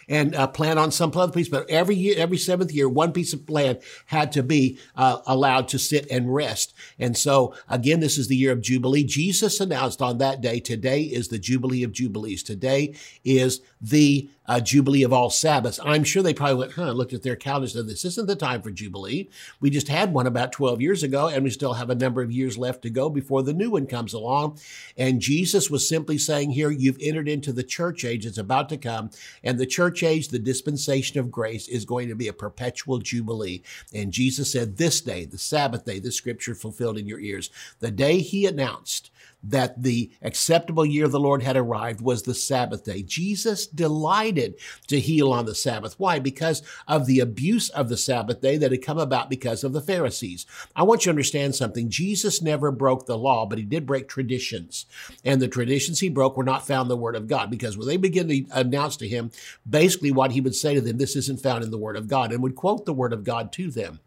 and 0.09 0.35
uh, 0.35 0.47
plan 0.47 0.79
on 0.79 0.91
some 0.91 1.13
other 1.15 1.33
piece. 1.33 1.49
But 1.49 1.69
every 1.71 1.95
year, 1.95 2.15
every 2.19 2.39
seventh 2.39 2.73
year, 2.73 2.89
one 2.89 3.13
piece 3.13 3.33
of 3.33 3.49
land 3.49 3.81
had 4.07 4.33
to 4.33 4.43
be 4.43 4.79
uh, 4.97 5.19
allowed 5.27 5.69
to 5.69 5.79
sit 5.79 6.11
and 6.11 6.35
rest. 6.35 6.75
And 6.99 7.17
so, 7.17 7.55
again, 7.69 8.01
this 8.01 8.19
is 8.19 8.29
the 8.29 8.37
year 8.37 8.53
of 8.53 8.61
Jubilee. 8.61 9.05
Jesus 9.05 9.61
announced 9.61 10.03
on 10.03 10.19
that 10.19 10.41
day, 10.41 10.61
today 10.61 11.03
is 11.03 11.29
the 11.29 11.39
Jubilee 11.39 11.83
of 11.83 11.93
Jubilees. 11.93 12.43
Today 12.43 12.95
is 13.25 13.61
the 13.81 14.29
uh, 14.47 14.61
Jubilee 14.61 15.03
of 15.03 15.13
all 15.13 15.31
Sabbaths. 15.31 15.81
I'm 15.85 16.05
sure 16.05 16.23
they 16.23 16.35
probably 16.35 16.57
went, 16.57 16.73
huh, 16.73 16.93
looked 16.93 17.13
at 17.13 17.23
their 17.23 17.37
calendars 17.37 17.75
and 17.75 17.87
said, 17.87 17.93
this 17.93 18.05
isn't 18.05 18.27
the 18.27 18.37
time 18.37 18.63
for 18.63 18.71
Jubilee. 18.71 19.29
We 19.61 19.71
just 19.71 19.89
had 19.89 20.13
one 20.13 20.27
about 20.27 20.53
12 20.53 20.81
years 20.81 21.03
ago, 21.03 21.29
and 21.29 21.45
we 21.45 21.51
still 21.51 21.75
have 21.75 21.91
a 21.91 21.95
number 21.95 22.23
of 22.23 22.31
years 22.31 22.59
left 22.59 22.83
to 22.83 22.91
go 22.91 23.09
before 23.09 23.43
the 23.43 23.55
new 23.55 23.71
one 23.71 23.87
comes 23.87 24.13
along. 24.13 24.59
And 24.97 25.21
Jesus 25.21 25.71
was 25.71 25.89
simply 25.89 26.19
saying 26.19 26.51
here, 26.51 26.71
you've 26.71 26.99
entered 27.01 27.29
into 27.29 27.53
the 27.53 27.63
church 27.63 28.05
age. 28.05 28.27
It's 28.27 28.39
about 28.39 28.69
to 28.69 28.77
come. 28.77 29.11
And 29.43 29.59
the 29.59 29.67
church 29.67 30.03
age, 30.03 30.29
the 30.29 30.39
dispensation 30.39 31.19
of 31.19 31.31
grace, 31.31 31.69
is 31.69 31.85
going 31.85 32.09
to 32.09 32.15
be 32.15 32.29
a 32.29 32.33
perpetual 32.33 32.99
Jubilee. 32.99 33.63
And 33.93 34.13
Jesus 34.13 34.53
said, 34.53 34.77
this 34.77 35.01
day, 35.01 35.25
the 35.25 35.39
Sabbath 35.39 35.85
day, 35.85 35.99
the 35.99 36.13
scripture 36.13 36.55
fulfilled 36.55 36.99
in 36.99 37.07
your 37.07 37.21
ears, 37.21 37.51
the 37.81 37.91
day 37.91 38.19
he 38.19 38.47
announced 38.47 39.11
that 39.49 39.83
the 39.83 40.11
acceptable 40.23 40.85
year 40.85 41.05
of 41.05 41.13
the 41.13 41.21
Lord 41.21 41.43
had 41.43 41.57
arrived 41.57 42.01
was 42.01 42.23
the 42.23 42.35
Sabbath 42.35 42.85
day. 42.85 43.03
Jesus 43.03 43.67
delighted 43.67 44.55
to 44.89 45.01
heal 45.01 45.33
on 45.33 45.47
the 45.47 45.55
Sabbath. 45.55 45.95
Why? 45.99 46.19
Because 46.19 46.63
of 46.89 47.07
the 47.07 47.21
abuse 47.21 47.69
of 47.71 47.89
the 47.89 47.97
Sabbath 47.97 48.41
day 48.41 48.57
that 48.57 48.71
had 48.71 48.83
come 48.83 48.99
about 48.99 49.31
because 49.31 49.65
of 49.65 49.73
the 49.73 49.81
Pharisees. 49.81 50.47
I 50.75 50.83
want 50.83 51.03
you 51.03 51.05
to 51.05 51.11
understand 51.11 51.55
something. 51.55 51.91
Jesus 51.91 52.43
never 52.43 52.71
broke 52.71 53.07
the 53.07 53.19
law, 53.19 53.47
but 53.47 53.59
he 53.59 53.65
did 53.65 53.87
break 53.87 54.09
traditions. 54.09 54.87
And 55.25 55.41
the 55.41 55.49
traditions 55.49 56.01
he 56.01 56.09
broke 56.09 56.37
were 56.37 56.45
not 56.45 56.67
found 56.67 56.87
in 56.87 56.89
the 56.89 56.97
Word 56.97 57.17
of 57.17 57.29
God 57.29 57.51
because 57.51 57.77
when 57.77 57.87
they 57.87 57.97
begin 57.97 58.29
to 58.29 58.45
announce 58.53 58.97
to 58.99 59.09
him 59.09 59.31
basically 59.69 60.13
what 60.13 60.33
he 60.33 60.41
would 60.41 60.55
say 60.55 60.75
to 60.75 60.81
them, 60.81 60.99
this 60.99 61.17
isn't 61.17 61.41
found 61.41 61.65
in 61.65 61.71
the 61.71 61.79
Word 61.79 61.97
of 61.97 62.09
God, 62.09 62.33
and 62.33 62.43
would 62.43 62.57
quote 62.57 62.85
the 62.85 62.93
Word 62.93 63.13
of 63.13 63.25
God 63.25 63.53
to 63.53 63.71
them. 63.71 64.01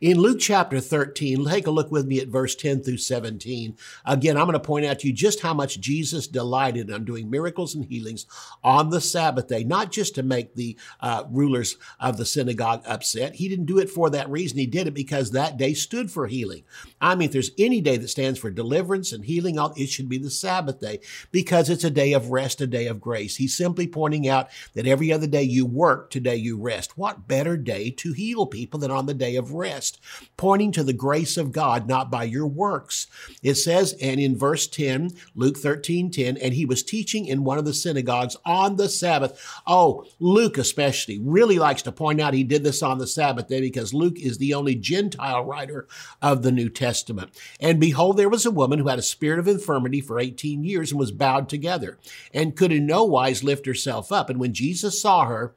In 0.00 0.18
Luke 0.18 0.38
chapter 0.40 0.80
13, 0.80 1.44
take 1.46 1.66
a 1.66 1.70
look 1.70 1.90
with 1.90 2.06
me 2.06 2.20
at 2.20 2.28
verse 2.28 2.54
10 2.54 2.82
through 2.82 2.98
17. 2.98 3.76
Again, 4.04 4.36
I'm 4.36 4.44
going 4.44 4.52
to 4.52 4.60
point 4.60 4.86
out 4.86 5.00
to 5.00 5.08
you 5.08 5.12
just 5.12 5.40
how 5.40 5.54
much 5.54 5.80
Jesus 5.80 6.26
delighted 6.26 6.90
in 6.90 7.04
doing 7.04 7.30
miracles 7.30 7.74
and 7.74 7.84
healings 7.84 8.26
on 8.62 8.90
the 8.90 9.00
Sabbath 9.00 9.48
day, 9.48 9.64
not 9.64 9.90
just 9.90 10.14
to 10.14 10.22
make 10.22 10.54
the 10.54 10.76
uh, 11.00 11.24
rulers 11.30 11.76
of 12.00 12.16
the 12.16 12.24
synagogue 12.24 12.82
upset. 12.86 13.34
He 13.34 13.48
didn't 13.48 13.66
do 13.66 13.78
it 13.78 13.90
for 13.90 14.10
that 14.10 14.30
reason. 14.30 14.58
He 14.58 14.66
did 14.66 14.86
it 14.86 14.94
because 14.94 15.30
that 15.30 15.56
day 15.56 15.74
stood 15.74 16.10
for 16.10 16.26
healing. 16.26 16.64
I 17.00 17.14
mean, 17.14 17.26
if 17.26 17.32
there's 17.32 17.52
any 17.58 17.80
day 17.80 17.96
that 17.96 18.08
stands 18.08 18.38
for 18.38 18.50
deliverance 18.50 19.12
and 19.12 19.24
healing, 19.24 19.58
it 19.76 19.88
should 19.88 20.08
be 20.08 20.18
the 20.18 20.30
Sabbath 20.30 20.80
day 20.80 21.00
because 21.30 21.70
it's 21.70 21.84
a 21.84 21.90
day 21.90 22.12
of 22.12 22.30
rest, 22.30 22.60
a 22.60 22.66
day 22.66 22.86
of 22.86 23.00
grace. 23.00 23.36
He's 23.36 23.56
simply 23.56 23.86
pointing 23.86 24.28
out 24.28 24.48
that 24.74 24.86
every 24.86 25.12
other 25.12 25.26
day 25.26 25.42
you 25.42 25.66
work, 25.66 26.10
today 26.10 26.36
you 26.36 26.60
rest. 26.60 26.96
What 26.96 27.28
better 27.28 27.56
day 27.56 27.90
to 27.90 28.12
heal 28.12 28.46
people 28.46 28.80
than 28.80 28.90
on 28.90 29.06
the 29.06 29.14
day 29.14 29.36
of 29.36 29.52
rest? 29.52 29.67
Rest, 29.68 30.00
pointing 30.36 30.72
to 30.72 30.82
the 30.82 30.92
grace 30.92 31.36
of 31.36 31.52
God, 31.52 31.88
not 31.88 32.10
by 32.10 32.24
your 32.24 32.46
works. 32.46 33.06
It 33.42 33.54
says, 33.54 33.94
and 34.00 34.20
in 34.20 34.36
verse 34.36 34.66
10, 34.66 35.10
Luke 35.34 35.58
13, 35.58 36.10
10, 36.10 36.36
and 36.36 36.54
he 36.54 36.64
was 36.64 36.82
teaching 36.82 37.26
in 37.26 37.44
one 37.44 37.58
of 37.58 37.64
the 37.64 37.74
synagogues 37.74 38.36
on 38.44 38.76
the 38.76 38.88
Sabbath. 38.88 39.40
Oh, 39.66 40.04
Luke 40.18 40.58
especially 40.58 41.18
really 41.18 41.58
likes 41.58 41.82
to 41.82 41.92
point 41.92 42.20
out 42.20 42.34
he 42.34 42.44
did 42.44 42.64
this 42.64 42.82
on 42.82 42.98
the 42.98 43.06
Sabbath 43.06 43.48
day 43.48 43.60
because 43.60 43.94
Luke 43.94 44.18
is 44.18 44.38
the 44.38 44.54
only 44.54 44.74
Gentile 44.74 45.44
writer 45.44 45.86
of 46.22 46.42
the 46.42 46.52
New 46.52 46.68
Testament. 46.68 47.30
And 47.60 47.80
behold, 47.80 48.16
there 48.16 48.28
was 48.28 48.46
a 48.46 48.50
woman 48.50 48.78
who 48.78 48.88
had 48.88 48.98
a 48.98 49.02
spirit 49.02 49.38
of 49.38 49.48
infirmity 49.48 50.00
for 50.00 50.18
18 50.18 50.64
years 50.64 50.90
and 50.90 51.00
was 51.00 51.12
bowed 51.12 51.48
together 51.48 51.98
and 52.32 52.56
could 52.56 52.72
in 52.72 52.86
no 52.86 53.04
wise 53.04 53.44
lift 53.44 53.66
herself 53.66 54.10
up. 54.12 54.30
And 54.30 54.40
when 54.40 54.54
Jesus 54.54 55.00
saw 55.00 55.26
her, 55.26 55.54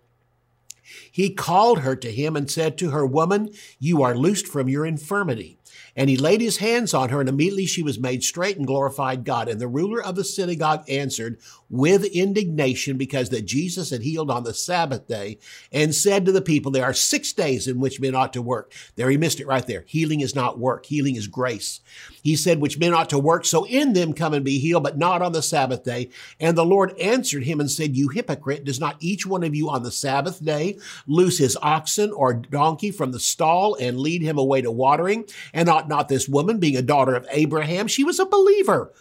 he 1.11 1.33
called 1.33 1.79
her 1.79 1.95
to 1.95 2.11
him 2.11 2.35
and 2.35 2.49
said 2.49 2.77
to 2.77 2.89
her, 2.91 3.05
Woman, 3.05 3.51
you 3.79 4.01
are 4.01 4.15
loosed 4.15 4.47
from 4.47 4.69
your 4.69 4.85
infirmity. 4.85 5.57
And 5.95 6.09
he 6.09 6.17
laid 6.17 6.41
his 6.41 6.57
hands 6.57 6.93
on 6.93 7.09
her, 7.09 7.19
and 7.19 7.29
immediately 7.29 7.65
she 7.65 7.83
was 7.83 7.99
made 7.99 8.23
straight 8.23 8.57
and 8.57 8.67
glorified 8.67 9.23
God. 9.23 9.47
And 9.47 9.59
the 9.59 9.67
ruler 9.67 10.03
of 10.03 10.15
the 10.15 10.23
synagogue 10.23 10.83
answered 10.89 11.39
with 11.69 12.03
indignation 12.05 12.97
because 12.97 13.29
that 13.29 13.45
Jesus 13.45 13.89
had 13.89 14.01
healed 14.01 14.29
on 14.29 14.43
the 14.43 14.53
Sabbath 14.53 15.07
day 15.07 15.39
and 15.71 15.95
said 15.95 16.25
to 16.25 16.31
the 16.31 16.41
people, 16.41 16.71
There 16.71 16.83
are 16.83 16.93
six 16.93 17.33
days 17.33 17.67
in 17.67 17.79
which 17.79 17.99
men 17.99 18.13
ought 18.15 18.33
to 18.33 18.41
work. 18.41 18.73
There 18.95 19.09
he 19.09 19.17
missed 19.17 19.39
it 19.39 19.47
right 19.47 19.65
there. 19.65 19.85
Healing 19.87 20.19
is 20.19 20.35
not 20.35 20.59
work, 20.59 20.85
healing 20.85 21.15
is 21.15 21.27
grace. 21.27 21.79
He 22.23 22.35
said, 22.35 22.59
Which 22.59 22.77
men 22.77 22.93
ought 22.93 23.09
to 23.09 23.19
work, 23.19 23.45
so 23.45 23.65
in 23.65 23.93
them 23.93 24.13
come 24.13 24.33
and 24.33 24.45
be 24.45 24.59
healed, 24.59 24.83
but 24.83 24.97
not 24.97 25.21
on 25.21 25.31
the 25.31 25.41
Sabbath 25.41 25.83
day. 25.83 26.09
And 26.39 26.57
the 26.57 26.65
Lord 26.65 26.97
answered 26.99 27.43
him 27.43 27.59
and 27.59 27.71
said, 27.71 27.95
You 27.95 28.09
hypocrite, 28.09 28.65
does 28.65 28.79
not 28.79 28.97
each 28.99 29.25
one 29.25 29.43
of 29.43 29.55
you 29.55 29.69
on 29.69 29.83
the 29.83 29.91
Sabbath 29.91 30.43
day 30.43 30.77
loose 31.07 31.37
his 31.37 31.57
oxen 31.61 32.11
or 32.11 32.33
donkey 32.33 32.91
from 32.91 33.11
the 33.11 33.19
stall 33.19 33.75
and 33.75 33.99
lead 33.99 34.21
him 34.21 34.37
away 34.37 34.61
to 34.61 34.71
watering? 34.71 35.25
And 35.53 35.69
ought 35.81 35.89
not 35.89 36.09
this 36.09 36.27
woman, 36.29 36.59
being 36.59 36.77
a 36.77 36.81
daughter 36.81 37.15
of 37.15 37.27
Abraham, 37.31 37.87
she 37.87 38.03
was 38.03 38.19
a 38.19 38.25
believer. 38.25 38.91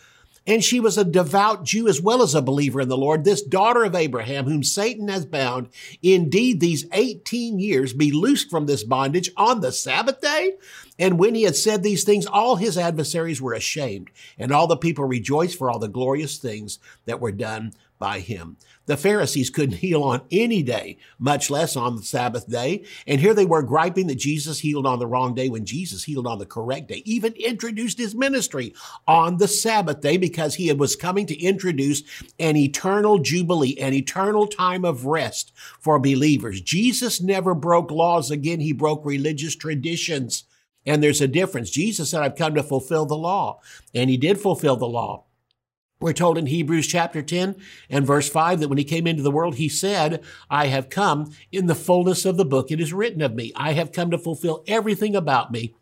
And 0.46 0.64
she 0.64 0.80
was 0.80 0.96
a 0.96 1.04
devout 1.04 1.64
Jew 1.64 1.86
as 1.86 2.00
well 2.00 2.22
as 2.22 2.34
a 2.34 2.40
believer 2.40 2.80
in 2.80 2.88
the 2.88 2.96
Lord, 2.96 3.24
this 3.24 3.42
daughter 3.42 3.84
of 3.84 3.94
Abraham, 3.94 4.46
whom 4.46 4.62
Satan 4.62 5.08
has 5.08 5.26
bound, 5.26 5.68
indeed 6.02 6.60
these 6.60 6.86
18 6.92 7.58
years 7.58 7.92
be 7.92 8.10
loosed 8.10 8.50
from 8.50 8.64
this 8.64 8.82
bondage 8.82 9.30
on 9.36 9.60
the 9.60 9.70
Sabbath 9.70 10.22
day? 10.22 10.54
And 10.98 11.18
when 11.18 11.34
he 11.34 11.42
had 11.42 11.56
said 11.56 11.82
these 11.82 12.04
things, 12.04 12.24
all 12.24 12.56
his 12.56 12.78
adversaries 12.78 13.40
were 13.40 13.52
ashamed, 13.52 14.10
and 14.38 14.50
all 14.50 14.66
the 14.66 14.78
people 14.78 15.04
rejoiced 15.04 15.58
for 15.58 15.70
all 15.70 15.78
the 15.78 15.88
glorious 15.88 16.38
things 16.38 16.78
that 17.04 17.20
were 17.20 17.32
done 17.32 17.74
by 18.00 18.18
him. 18.18 18.56
The 18.86 18.96
Pharisees 18.96 19.50
couldn't 19.50 19.76
heal 19.76 20.02
on 20.02 20.22
any 20.32 20.64
day, 20.64 20.98
much 21.20 21.50
less 21.50 21.76
on 21.76 21.94
the 21.94 22.02
Sabbath 22.02 22.48
day. 22.48 22.84
And 23.06 23.20
here 23.20 23.34
they 23.34 23.46
were 23.46 23.62
griping 23.62 24.08
that 24.08 24.16
Jesus 24.16 24.58
healed 24.58 24.86
on 24.86 24.98
the 24.98 25.06
wrong 25.06 25.34
day 25.36 25.48
when 25.48 25.64
Jesus 25.64 26.02
healed 26.02 26.26
on 26.26 26.40
the 26.40 26.46
correct 26.46 26.88
day, 26.88 27.02
even 27.04 27.32
introduced 27.34 27.98
his 27.98 28.16
ministry 28.16 28.74
on 29.06 29.36
the 29.36 29.46
Sabbath 29.46 30.00
day 30.00 30.16
because 30.16 30.56
he 30.56 30.72
was 30.72 30.96
coming 30.96 31.26
to 31.26 31.40
introduce 31.40 32.02
an 32.40 32.56
eternal 32.56 33.20
jubilee, 33.20 33.78
an 33.78 33.92
eternal 33.92 34.48
time 34.48 34.84
of 34.84 35.06
rest 35.06 35.52
for 35.78 36.00
believers. 36.00 36.60
Jesus 36.60 37.20
never 37.20 37.54
broke 37.54 37.92
laws 37.92 38.32
again. 38.32 38.58
He 38.58 38.72
broke 38.72 39.04
religious 39.04 39.54
traditions. 39.54 40.44
And 40.86 41.02
there's 41.02 41.20
a 41.20 41.28
difference. 41.28 41.70
Jesus 41.70 42.10
said, 42.10 42.22
I've 42.22 42.36
come 42.36 42.54
to 42.54 42.62
fulfill 42.62 43.04
the 43.04 43.16
law. 43.16 43.60
And 43.94 44.08
he 44.08 44.16
did 44.16 44.40
fulfill 44.40 44.76
the 44.76 44.88
law. 44.88 45.26
We're 46.00 46.14
told 46.14 46.38
in 46.38 46.46
Hebrews 46.46 46.86
chapter 46.86 47.20
10 47.20 47.56
and 47.90 48.06
verse 48.06 48.30
5 48.30 48.60
that 48.60 48.68
when 48.68 48.78
he 48.78 48.84
came 48.84 49.06
into 49.06 49.22
the 49.22 49.30
world, 49.30 49.56
he 49.56 49.68
said, 49.68 50.22
I 50.48 50.68
have 50.68 50.88
come 50.88 51.34
in 51.52 51.66
the 51.66 51.74
fullness 51.74 52.24
of 52.24 52.38
the 52.38 52.44
book. 52.46 52.70
It 52.70 52.80
is 52.80 52.94
written 52.94 53.20
of 53.20 53.34
me. 53.34 53.52
I 53.54 53.72
have 53.72 53.92
come 53.92 54.10
to 54.10 54.18
fulfill 54.18 54.64
everything 54.66 55.14
about 55.14 55.52
me 55.52 55.74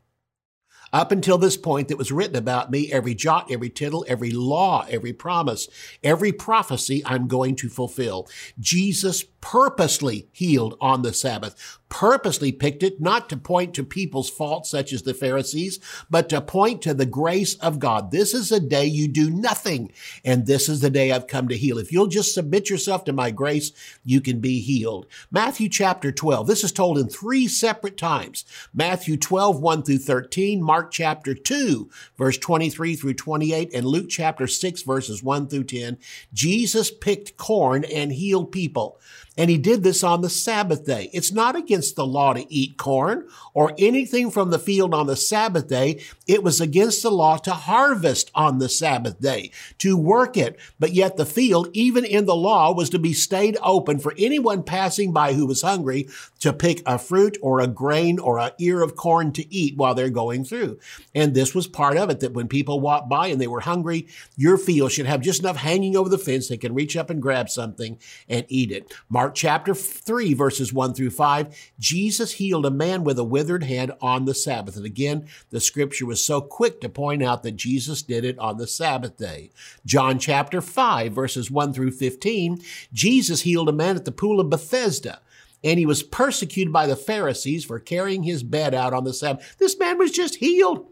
up 0.93 1.13
until 1.13 1.39
this 1.39 1.57
point 1.57 1.89
that 1.89 1.99
was 1.99 2.11
written 2.11 2.37
about 2.37 2.71
me, 2.71 2.91
every 2.91 3.15
jot, 3.15 3.51
every 3.51 3.71
tittle, 3.71 4.05
every 4.09 4.31
law, 4.31 4.87
every 4.89 5.13
promise, 5.13 5.69
every 6.03 6.33
prophecy 6.33 7.03
I'm 7.07 7.29
going 7.29 7.57
to 7.57 7.69
fulfill. 7.69 8.27
Jesus 8.59 9.25
purposely 9.41 10.29
healed 10.33 10.77
on 10.81 11.03
the 11.03 11.13
Sabbath, 11.13 11.78
purposely 11.88 12.52
picked 12.52 12.83
it 12.83 13.00
not 13.00 13.28
to 13.28 13.37
point 13.37 13.75
to 13.75 13.83
people's 13.83 14.30
faults 14.30 14.71
such 14.71 14.92
as 14.92 15.02
the 15.02 15.14
Pharisees, 15.14 15.80
but 16.11 16.28
to 16.28 16.40
point 16.40 16.83
to 16.83 16.95
the 16.95 17.07
grace 17.07 17.54
of 17.57 17.78
God. 17.78 18.11
This 18.11 18.35
is 18.35 18.52
a 18.52 18.61
day 18.61 18.85
you 18.85 19.09
do 19.09 19.30
nothing, 19.30 19.92
and 20.25 20.47
this 20.47 20.68
is 20.68 20.80
the 20.80 20.90
day 20.90 21.12
I've 21.12 21.26
come 21.26 21.49
to 21.49 21.57
heal. 21.57 21.78
If 21.78 21.92
you'll 21.92 22.07
just 22.07 22.35
submit 22.35 22.71
yourself 22.71 23.04
to 23.04 23.12
my 23.12 23.30
grace, 23.30 23.73
you 24.04 24.21
can 24.21 24.40
be 24.40 24.61
healed. 24.61 25.07
Matthew 25.30 25.68
chapter 25.68 26.12
12, 26.12 26.47
this 26.47 26.64
is 26.64 26.73
told 26.73 26.99
in 26.99 27.09
three 27.09 27.49
separate 27.49 27.97
times. 27.97 28.45
Matthew 28.75 29.16
12, 29.16 29.61
1 29.61 29.83
through 29.83 29.99
13, 29.99 30.62
Mark 30.62 30.90
chapter 30.90 31.35
2, 31.35 31.90
verse 32.16 32.38
23 32.38 32.97
through 32.97 33.14
28, 33.14 33.73
and 33.75 33.87
Luke 33.87 34.09
chapter 34.09 34.47
6, 34.47 34.83
verses 34.83 35.23
1 35.23 35.49
through 35.49 35.64
10. 35.64 35.99
Jesus 36.33 36.90
picked 36.90 37.37
corn 37.37 37.85
and 37.85 38.12
healed 38.12 38.52
people. 38.52 39.00
And 39.38 39.49
he 39.49 39.57
did 39.57 39.85
this 39.85 40.02
on 40.02 40.21
the 40.21 40.28
Sabbath 40.28 40.85
day. 40.85 41.09
It's 41.12 41.33
not 41.33 41.54
against 41.54 41.95
the 41.95 42.04
law 42.04 42.33
to 42.33 42.52
eat 42.52 42.76
corn 42.76 43.28
or 43.54 43.73
anything 43.78 44.33
from 44.33 44.50
the 44.50 44.59
field 44.59 44.92
on 44.92 45.07
the 45.07 45.14
Sabbath 45.14 45.68
day. 45.68 46.02
It 46.26 46.42
was 46.42 46.61
against 46.61 47.04
the 47.04 47.11
law 47.11 47.37
to 47.38 47.52
harvest 47.52 48.33
on 48.35 48.59
the 48.59 48.68
Sabbath 48.68 49.21
day, 49.21 49.52
to 49.78 49.97
work 49.97 50.37
it. 50.37 50.59
But 50.80 50.92
yet 50.92 51.16
the 51.16 51.25
field, 51.25 51.68
even 51.73 52.04
in 52.04 52.26
the 52.26 52.35
law, 52.35 52.75
was 52.75 52.90
to 52.90 52.99
be 52.99 53.12
stayed 53.12 53.57
open 53.62 54.00
for 54.00 54.12
anyone 54.18 54.64
passing 54.64 55.12
by 55.12 55.35
who 55.35 55.47
was 55.47 55.62
hungry 55.62 56.09
to 56.40 56.52
pick 56.52 56.83
a 56.85 56.99
fruit 56.99 57.38
or 57.40 57.61
a 57.61 57.68
grain 57.68 58.18
or 58.18 58.40
an 58.40 58.50
ear 58.59 58.83
of 58.83 58.97
corn 58.97 59.33
to 59.33 59.54
eat 59.54 59.76
while 59.76 59.95
they're 59.95 60.11
going 60.11 60.45
through. 60.45 60.80
And 61.14 61.33
this 61.33 61.54
was 61.54 61.68
part 61.68 61.97
of 61.97 62.11
it 62.11 62.21
that 62.21 62.35
when 62.35 62.49
people 62.49 62.80
walked 62.80 63.09
by 63.09 63.28
and 63.28 63.40
they 63.40 63.47
were 63.47 63.61
hungry, 63.61 64.09
your 64.37 64.59
field 64.59 64.90
should 64.90 65.07
have 65.07 65.21
just 65.21 65.40
enough 65.40 65.57
hanging 65.57 65.97
over 65.97 66.09
the 66.09 66.18
fence 66.18 66.49
they 66.49 66.57
can 66.57 66.75
reach 66.75 66.97
up 66.97 67.09
and 67.09 67.23
grab 67.23 67.49
something 67.49 67.99
and 68.28 68.45
eat 68.49 68.73
it. 68.73 68.92
Mark 69.09 69.28
Mark 69.29 69.35
chapter 69.35 69.75
3, 69.75 70.33
verses 70.33 70.73
1 70.73 70.95
through 70.95 71.11
5, 71.11 71.55
Jesus 71.79 72.33
healed 72.33 72.65
a 72.65 72.71
man 72.71 73.05
with 73.05 73.19
a 73.19 73.25
withered 73.25 73.65
hand 73.65 73.93
on 74.01 74.25
the 74.25 74.33
Sabbath. 74.33 74.75
And 74.75 74.87
again, 74.87 75.29
the 75.51 75.61
scripture 75.61 76.07
was 76.07 76.25
so 76.25 76.41
quick 76.41 76.81
to 76.81 76.89
point 76.89 77.23
out 77.23 77.43
that 77.43 77.57
Jesus 77.57 78.01
did 78.01 78.25
it 78.25 78.39
on 78.39 78.57
the 78.57 78.67
Sabbath 78.67 79.19
day. 79.19 79.51
John 79.85 80.19
chapter 80.19 80.63
5, 80.63 81.13
verses 81.13 81.51
1 81.51 81.75
through 81.75 81.91
15, 81.91 82.63
Jesus 82.95 83.43
healed 83.43 83.69
a 83.69 83.73
man 83.73 83.97
at 83.97 84.07
the 84.07 84.13
pool 84.13 84.41
of 84.41 84.49
Bethesda 84.49 85.21
and 85.63 85.79
he 85.79 85.85
was 85.85 86.03
persecuted 86.03 86.73
by 86.73 86.87
the 86.87 86.97
Pharisees 86.97 87.67
for 87.67 87.79
carrying 87.79 88.23
his 88.23 88.43
bed 88.43 88.73
out 88.73 88.95
on 88.95 89.05
the 89.05 89.13
Sabbath. 89.13 89.57
This 89.59 89.79
man 89.79 89.99
was 89.99 90.11
just 90.11 90.37
healed. 90.37 90.87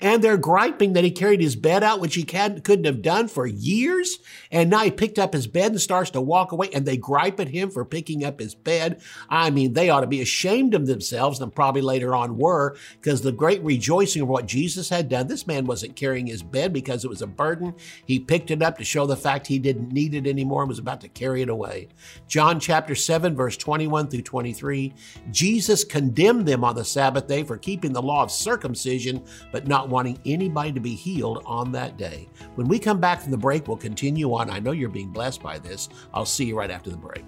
And 0.00 0.22
they're 0.22 0.36
griping 0.36 0.92
that 0.92 1.04
he 1.04 1.10
carried 1.10 1.40
his 1.40 1.56
bed 1.56 1.82
out, 1.82 2.00
which 2.00 2.14
he 2.14 2.22
couldn't 2.22 2.84
have 2.84 3.02
done 3.02 3.28
for 3.28 3.46
years. 3.46 4.18
And 4.50 4.70
now 4.70 4.80
he 4.80 4.90
picked 4.90 5.18
up 5.18 5.32
his 5.32 5.46
bed 5.46 5.72
and 5.72 5.80
starts 5.80 6.10
to 6.10 6.20
walk 6.20 6.52
away, 6.52 6.68
and 6.72 6.84
they 6.84 6.96
gripe 6.96 7.40
at 7.40 7.48
him 7.48 7.70
for 7.70 7.84
picking 7.84 8.24
up 8.24 8.40
his 8.40 8.54
bed. 8.54 9.00
I 9.28 9.50
mean, 9.50 9.72
they 9.72 9.90
ought 9.90 10.02
to 10.02 10.06
be 10.06 10.20
ashamed 10.20 10.74
of 10.74 10.86
themselves, 10.86 11.40
and 11.40 11.54
probably 11.54 11.82
later 11.82 12.14
on 12.14 12.36
were, 12.36 12.76
because 13.00 13.22
the 13.22 13.32
great 13.32 13.62
rejoicing 13.62 14.22
of 14.22 14.28
what 14.28 14.46
Jesus 14.46 14.88
had 14.88 15.08
done. 15.08 15.26
This 15.26 15.46
man 15.46 15.66
wasn't 15.66 15.96
carrying 15.96 16.26
his 16.26 16.42
bed 16.42 16.72
because 16.72 17.04
it 17.04 17.08
was 17.08 17.22
a 17.22 17.26
burden. 17.26 17.74
He 18.04 18.18
picked 18.18 18.50
it 18.50 18.62
up 18.62 18.78
to 18.78 18.84
show 18.84 19.06
the 19.06 19.16
fact 19.16 19.46
he 19.46 19.58
didn't 19.58 19.92
need 19.92 20.14
it 20.14 20.26
anymore 20.26 20.62
and 20.62 20.68
was 20.68 20.78
about 20.78 21.00
to 21.00 21.08
carry 21.08 21.42
it 21.42 21.48
away. 21.48 21.88
John 22.28 22.60
chapter 22.60 22.94
7, 22.94 23.34
verse 23.34 23.56
21 23.56 24.08
through 24.08 24.22
23. 24.22 24.94
Jesus 25.30 25.84
condemned 25.84 26.46
them 26.46 26.64
on 26.64 26.74
the 26.74 26.84
Sabbath 26.84 27.26
day 27.26 27.42
for 27.42 27.56
keeping 27.56 27.92
the 27.92 28.02
law 28.02 28.22
of 28.22 28.30
circumcision, 28.30 29.24
but 29.52 29.66
not 29.76 29.90
wanting 29.90 30.18
anybody 30.24 30.72
to 30.72 30.80
be 30.80 30.94
healed 30.94 31.42
on 31.44 31.70
that 31.70 31.98
day. 31.98 32.26
When 32.54 32.66
we 32.66 32.78
come 32.78 32.98
back 32.98 33.20
from 33.20 33.30
the 33.30 33.36
break, 33.36 33.68
we'll 33.68 33.76
continue 33.76 34.32
on. 34.32 34.48
I 34.48 34.58
know 34.58 34.72
you're 34.72 34.88
being 34.88 35.10
blessed 35.10 35.42
by 35.42 35.58
this. 35.58 35.90
I'll 36.14 36.24
see 36.24 36.46
you 36.46 36.56
right 36.56 36.70
after 36.70 36.88
the 36.88 36.96
break. 36.96 37.26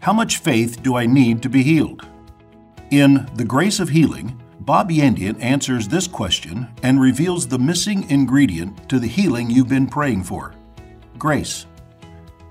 How 0.00 0.12
much 0.12 0.38
faith 0.38 0.82
do 0.82 0.96
I 0.96 1.06
need 1.06 1.40
to 1.42 1.48
be 1.48 1.62
healed? 1.62 2.04
In 2.90 3.28
The 3.34 3.44
Grace 3.44 3.78
of 3.78 3.90
Healing, 3.90 4.42
Bob 4.58 4.90
Yandian 4.90 5.40
answers 5.40 5.86
this 5.86 6.08
question 6.08 6.66
and 6.82 7.00
reveals 7.00 7.46
the 7.46 7.58
missing 7.58 8.10
ingredient 8.10 8.88
to 8.88 8.98
the 8.98 9.06
healing 9.06 9.48
you've 9.48 9.68
been 9.68 9.86
praying 9.86 10.24
for 10.24 10.54
grace. 11.18 11.66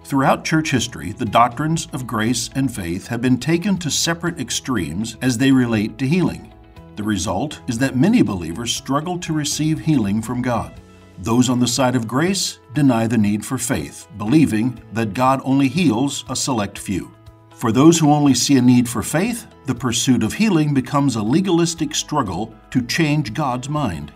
Throughout 0.06 0.46
church 0.46 0.72
history, 0.72 1.12
the 1.12 1.25
doctrines 1.25 1.89
of 1.91 2.08
grace 2.08 2.50
and 2.56 2.74
faith 2.74 3.08
have 3.08 3.22
been 3.22 3.38
taken 3.38 3.77
to 3.79 3.91
separate 3.91 4.39
extremes 4.39 5.17
as 5.22 5.38
they 5.38 5.51
relate 5.51 5.98
to 5.98 6.08
healing. 6.08 6.53
The 6.98 7.04
result 7.04 7.62
is 7.68 7.77
that 7.77 7.96
many 7.96 8.24
believers 8.24 8.74
struggle 8.74 9.20
to 9.20 9.32
receive 9.32 9.80
healing 9.80 10.20
from 10.20 10.42
God. 10.42 10.82
Those 11.20 11.48
on 11.48 11.60
the 11.60 11.68
side 11.68 11.96
of 11.96 12.08
grace 12.08 12.58
deny 12.74 13.06
the 13.06 13.20
need 13.20 13.46
for 13.46 13.60
faith, 13.60 14.08
believing 14.18 14.82
that 14.94 15.13
God 15.13 15.39
only 15.46 15.68
heals 15.68 16.25
a 16.27 16.36
select 16.36 16.80
few. 16.80 17.12
For 17.54 17.72
those 17.72 18.00
who 18.00 18.12
only 18.12 18.34
see 18.34 18.58
a 18.58 18.62
need 18.63 18.89
for 18.89 19.04
faith, 19.04 19.46
the 19.68 19.75
pursuit 19.75 20.24
of 20.24 20.34
healing 20.34 20.74
becomes 20.74 21.16
a 21.16 21.22
legalistic 21.22 21.94
struggle 21.94 22.51
to 22.72 22.82
change 22.82 23.36
God's 23.36 23.70
mind. 23.70 24.12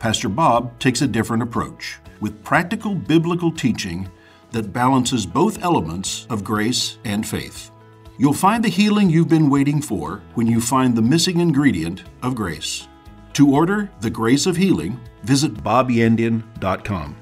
Pastor 0.00 0.28
Bob 0.28 0.76
takes 0.80 1.02
a 1.02 1.06
different 1.06 1.44
approach, 1.44 1.98
with 2.20 2.42
practical 2.42 2.96
biblical 2.96 3.52
teaching 3.52 4.10
that 4.50 4.72
balances 4.72 5.26
both 5.26 5.62
elements 5.62 6.26
of 6.28 6.42
grace 6.42 6.98
and 7.04 7.24
faith. 7.24 7.70
You'll 8.18 8.32
find 8.32 8.64
the 8.64 8.70
healing 8.70 9.10
you've 9.10 9.28
been 9.28 9.50
waiting 9.50 9.82
for 9.82 10.22
when 10.34 10.46
you 10.46 10.58
find 10.58 10.96
the 10.96 11.02
missing 11.02 11.40
ingredient 11.40 12.04
of 12.22 12.34
grace. 12.34 12.88
To 13.34 13.52
order 13.52 13.90
The 14.00 14.08
Grace 14.08 14.46
of 14.46 14.56
Healing, 14.56 14.98
visit 15.22 15.52
bobyandian.com. 15.52 17.16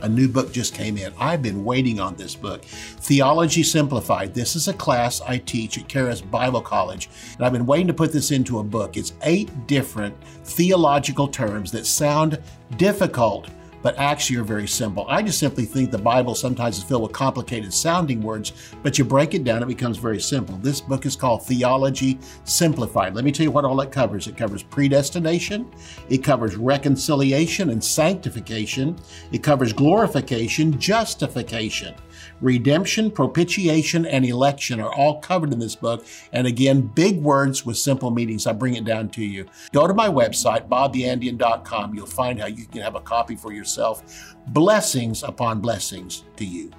A 0.00 0.08
new 0.08 0.28
book 0.28 0.50
just 0.50 0.74
came 0.74 0.96
in. 0.96 1.12
I've 1.18 1.42
been 1.42 1.62
waiting 1.62 2.00
on 2.00 2.14
this 2.14 2.34
book, 2.34 2.64
Theology 2.64 3.62
Simplified. 3.62 4.32
This 4.32 4.56
is 4.56 4.68
a 4.68 4.72
class 4.72 5.20
I 5.20 5.38
teach 5.38 5.76
at 5.76 5.88
Charis 5.88 6.22
Bible 6.22 6.62
College, 6.62 7.10
and 7.34 7.44
I've 7.44 7.52
been 7.52 7.66
waiting 7.66 7.88
to 7.88 7.94
put 7.94 8.10
this 8.10 8.30
into 8.30 8.60
a 8.60 8.64
book. 8.64 8.96
It's 8.96 9.12
eight 9.24 9.66
different 9.66 10.16
theological 10.44 11.28
terms 11.28 11.70
that 11.72 11.84
sound 11.84 12.40
difficult 12.78 13.50
but 13.82 13.96
actually 13.98 14.38
are 14.38 14.44
very 14.44 14.66
simple. 14.66 15.06
I 15.08 15.22
just 15.22 15.38
simply 15.38 15.64
think 15.64 15.90
the 15.90 15.98
Bible 15.98 16.34
sometimes 16.34 16.78
is 16.78 16.84
filled 16.84 17.02
with 17.02 17.12
complicated 17.12 17.72
sounding 17.72 18.22
words, 18.22 18.52
but 18.82 18.98
you 18.98 19.04
break 19.04 19.34
it 19.34 19.44
down, 19.44 19.62
it 19.62 19.66
becomes 19.66 19.98
very 19.98 20.20
simple. 20.20 20.56
This 20.56 20.80
book 20.80 21.06
is 21.06 21.16
called 21.16 21.44
Theology 21.46 22.18
Simplified. 22.44 23.14
Let 23.14 23.24
me 23.24 23.32
tell 23.32 23.44
you 23.44 23.50
what 23.50 23.64
all 23.64 23.80
it 23.80 23.92
covers 23.92 24.26
it 24.26 24.36
covers 24.36 24.62
predestination, 24.62 25.70
it 26.08 26.18
covers 26.18 26.56
reconciliation 26.56 27.70
and 27.70 27.82
sanctification, 27.82 28.98
it 29.32 29.42
covers 29.42 29.72
glorification, 29.72 30.78
justification. 30.78 31.94
Redemption, 32.40 33.10
propitiation, 33.10 34.06
and 34.06 34.24
election 34.24 34.80
are 34.80 34.92
all 34.92 35.20
covered 35.20 35.52
in 35.52 35.58
this 35.58 35.74
book. 35.74 36.06
And 36.32 36.46
again, 36.46 36.82
big 36.82 37.20
words 37.20 37.66
with 37.66 37.78
simple 37.78 38.10
meanings. 38.10 38.46
I 38.46 38.52
bring 38.52 38.76
it 38.76 38.84
down 38.84 39.08
to 39.10 39.24
you. 39.24 39.46
Go 39.72 39.86
to 39.86 39.94
my 39.94 40.08
website, 40.08 40.68
bobyandian.com. 40.68 41.94
You'll 41.94 42.06
find 42.06 42.40
how 42.40 42.46
you 42.46 42.66
can 42.66 42.82
have 42.82 42.94
a 42.94 43.00
copy 43.00 43.34
for 43.34 43.52
yourself. 43.52 44.36
Blessings 44.48 45.22
upon 45.22 45.60
blessings 45.60 46.24
to 46.36 46.44
you. 46.44 46.70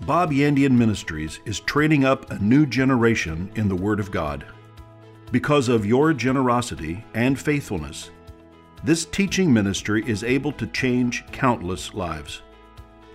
Bob 0.00 0.30
Yandian 0.30 0.72
Ministries 0.72 1.40
is 1.44 1.60
training 1.60 2.04
up 2.04 2.30
a 2.30 2.38
new 2.38 2.64
generation 2.64 3.50
in 3.56 3.68
the 3.68 3.76
Word 3.76 4.00
of 4.00 4.10
God. 4.10 4.46
Because 5.32 5.68
of 5.68 5.84
your 5.84 6.14
generosity 6.14 7.04
and 7.14 7.38
faithfulness, 7.38 8.10
this 8.84 9.04
teaching 9.04 9.52
ministry 9.52 10.04
is 10.06 10.22
able 10.22 10.52
to 10.52 10.66
change 10.68 11.26
countless 11.32 11.92
lives. 11.94 12.42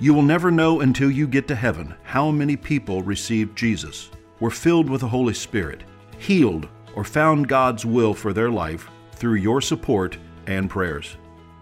You 0.03 0.13
will 0.13 0.21
never 0.21 0.51
know 0.51 0.81
until 0.81 1.09
you 1.09 1.25
get 1.27 1.47
to 1.47 1.55
heaven 1.55 1.95
how 2.03 2.29
many 2.29 2.57
people 2.57 3.01
received 3.03 3.57
Jesus, 3.57 4.11
were 4.41 4.51
filled 4.51 4.89
with 4.89 4.99
the 4.99 5.07
Holy 5.07 5.33
Spirit, 5.33 5.85
healed, 6.17 6.67
or 6.93 7.05
found 7.05 7.47
God's 7.47 7.85
will 7.85 8.13
for 8.13 8.33
their 8.33 8.49
life 8.51 8.89
through 9.13 9.35
your 9.35 9.61
support 9.61 10.17
and 10.45 10.69
prayers. 10.69 11.15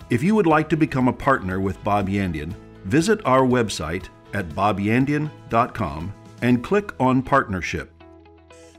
If 0.10 0.24
you 0.24 0.34
would 0.34 0.48
like 0.48 0.70
to 0.70 0.76
become 0.76 1.08
a 1.08 1.14
partner 1.14 1.60
with 1.60 1.84
Bob 1.84 2.10
Yandian, 2.10 2.56
visit 2.86 3.24
our 3.26 3.44
website 3.44 4.10
at 4.34 4.50
bobyandian.com 4.50 6.14
and 6.42 6.64
click 6.64 7.00
on 7.00 7.22
Partnership. 7.22 7.94